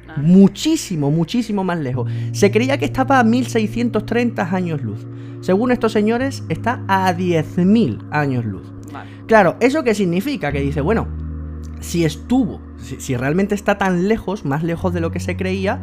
[0.09, 0.15] Ah.
[0.17, 2.11] Muchísimo, muchísimo más lejos.
[2.33, 5.07] Se creía que estaba a 1630 años luz.
[5.41, 8.73] Según estos señores, está a 10.000 años luz.
[9.27, 10.53] Claro, ¿eso qué significa?
[10.53, 11.09] Que dice, bueno,
[11.85, 15.83] si estuvo, si realmente está tan lejos, más lejos de lo que se creía,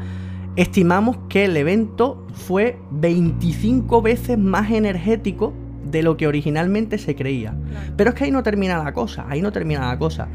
[0.56, 5.54] estimamos que el evento fue 25 veces más energético
[5.86, 7.56] de lo que originalmente se creía.
[7.97, 10.28] Pero es que ahí no termina la cosa, ahí no termina la cosa.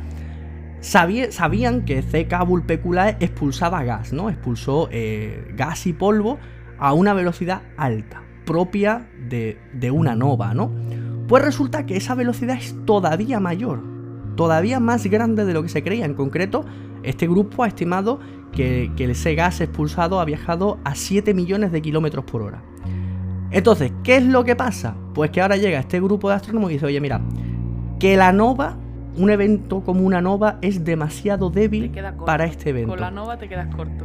[0.80, 4.30] sabían que CK Vulpeculae expulsaba gas, ¿no?
[4.30, 6.38] Expulsó eh, gas y polvo
[6.78, 9.58] a una velocidad alta, propia de,
[9.90, 10.70] una nova, ¿no?
[11.26, 13.95] Pues resulta que esa velocidad es todavía mayor,
[14.36, 16.04] todavía más grande de lo que se creía.
[16.04, 16.64] En concreto,
[17.02, 18.20] este grupo ha estimado
[18.52, 22.62] que, que ese gas expulsado ha viajado a 7 millones de kilómetros por hora.
[23.50, 24.96] Entonces, ¿qué es lo que pasa?
[25.14, 27.20] Pues que ahora llega este grupo de astrónomos y dice, oye, mira,
[27.98, 28.76] que la nova,
[29.16, 32.24] un evento como una nova, es demasiado débil corto.
[32.24, 32.90] para este evento.
[32.90, 34.04] Con la nova te quedas corto.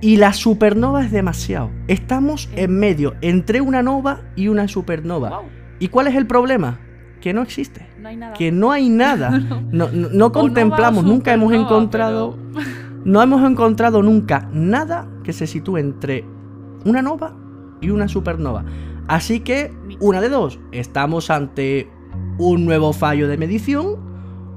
[0.00, 1.70] Y la supernova es demasiado.
[1.88, 5.42] Estamos en medio, entre una nova y una supernova.
[5.78, 6.78] ¿Y cuál es el problema?
[7.20, 7.86] Que no existe.
[8.04, 8.32] No hay nada.
[8.34, 9.30] Que no hay nada.
[9.72, 12.36] No, no- contemplamos, nunca hemos encontrado.
[12.54, 12.66] pero-
[13.04, 16.24] No hemos encontrado nunca nada que se sitúe entre
[16.84, 17.34] una nova
[17.80, 18.64] y una supernova.
[19.08, 21.90] Así que, una de dos, estamos ante
[22.38, 23.96] un nuevo fallo de medición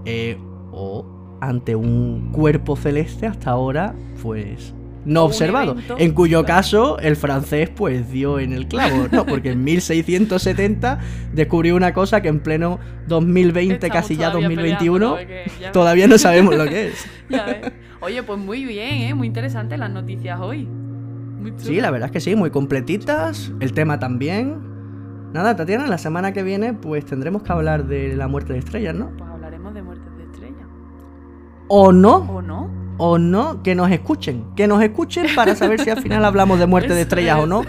[0.05, 0.37] eh,
[0.71, 1.05] o
[1.41, 4.73] ante un cuerpo celeste hasta ahora, pues,
[5.07, 5.71] no observado.
[5.71, 9.25] evento, En cuyo caso, el francés, pues, dio en el clavo, ¿no?
[9.25, 10.99] Porque en 1670
[11.33, 15.17] descubrió una cosa que en pleno 2020, Estamos casi ya todavía 2021, peleando, ¿no?
[15.17, 15.71] Es que ya ves.
[15.71, 17.05] todavía no sabemos lo que es.
[17.29, 17.71] Ya ves.
[18.01, 19.13] Oye, pues muy bien, ¿eh?
[19.15, 20.65] Muy interesante las noticias hoy.
[20.65, 23.51] Muy Sí, la verdad es que sí, muy completitas.
[23.59, 24.59] El tema también.
[25.33, 28.95] Nada, Tatiana, la semana que viene pues tendremos que hablar de la muerte de estrellas,
[28.95, 29.09] ¿no?
[29.17, 30.67] Pues hablaremos de muertes de estrellas.
[31.67, 32.69] O no, ¿O no?
[32.97, 34.43] O no, que nos escuchen.
[34.55, 37.63] Que nos escuchen para saber si al final hablamos de muerte de estrellas o no.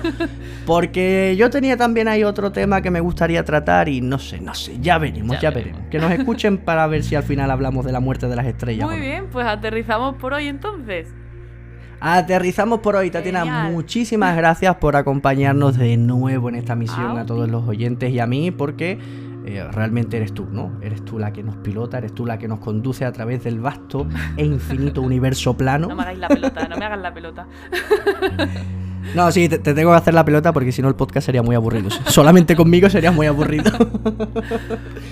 [0.67, 4.55] Porque yo tenía también ahí otro tema que me gustaría tratar y no sé, no
[4.55, 5.73] sé, ya veremos, ya, Ya veremos.
[5.81, 5.91] veremos.
[5.91, 8.87] Que nos escuchen para ver si al final hablamos de la muerte de las estrellas.
[8.87, 9.05] Muy o no.
[9.05, 11.09] bien, pues aterrizamos por hoy entonces.
[12.01, 13.41] Aterrizamos por hoy, Tatiana.
[13.41, 13.73] Genial.
[13.73, 18.21] Muchísimas gracias por acompañarnos de nuevo en esta misión Ah, a todos los oyentes y
[18.21, 18.99] a mí, porque
[19.49, 20.79] eh, realmente eres tú, ¿no?
[20.83, 23.61] Eres tú la que nos pilota, eres tú la que nos conduce a través del
[23.61, 25.89] vasto e infinito universo plano.
[25.89, 27.47] No me hagáis la pelota, no me hagas la pelota.
[29.15, 31.43] No, sí, te, te tengo que hacer la pelota porque si no el podcast sería
[31.43, 31.89] muy aburrido.
[32.07, 33.71] Solamente conmigo sería muy aburrido.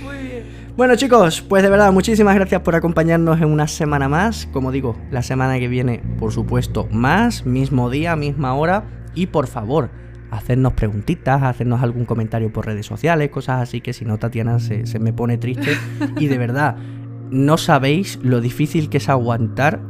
[0.02, 0.44] Muy bien.
[0.76, 4.48] Bueno chicos, pues de verdad muchísimas gracias por acompañarnos en una semana más.
[4.52, 8.84] Como digo, la semana que viene, por supuesto, más, mismo día, misma hora.
[9.14, 9.88] Y por favor,
[10.36, 14.86] hacernos preguntitas, hacernos algún comentario por redes sociales, cosas así que si no Tatiana se,
[14.86, 15.76] se me pone triste.
[16.18, 16.76] Y de verdad,
[17.30, 19.80] no sabéis lo difícil que es aguantar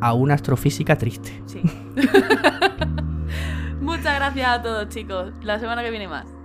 [0.00, 1.42] a una astrofísica triste.
[1.46, 1.62] Sí.
[3.80, 5.32] Muchas gracias a todos, chicos.
[5.42, 6.35] La semana que viene más.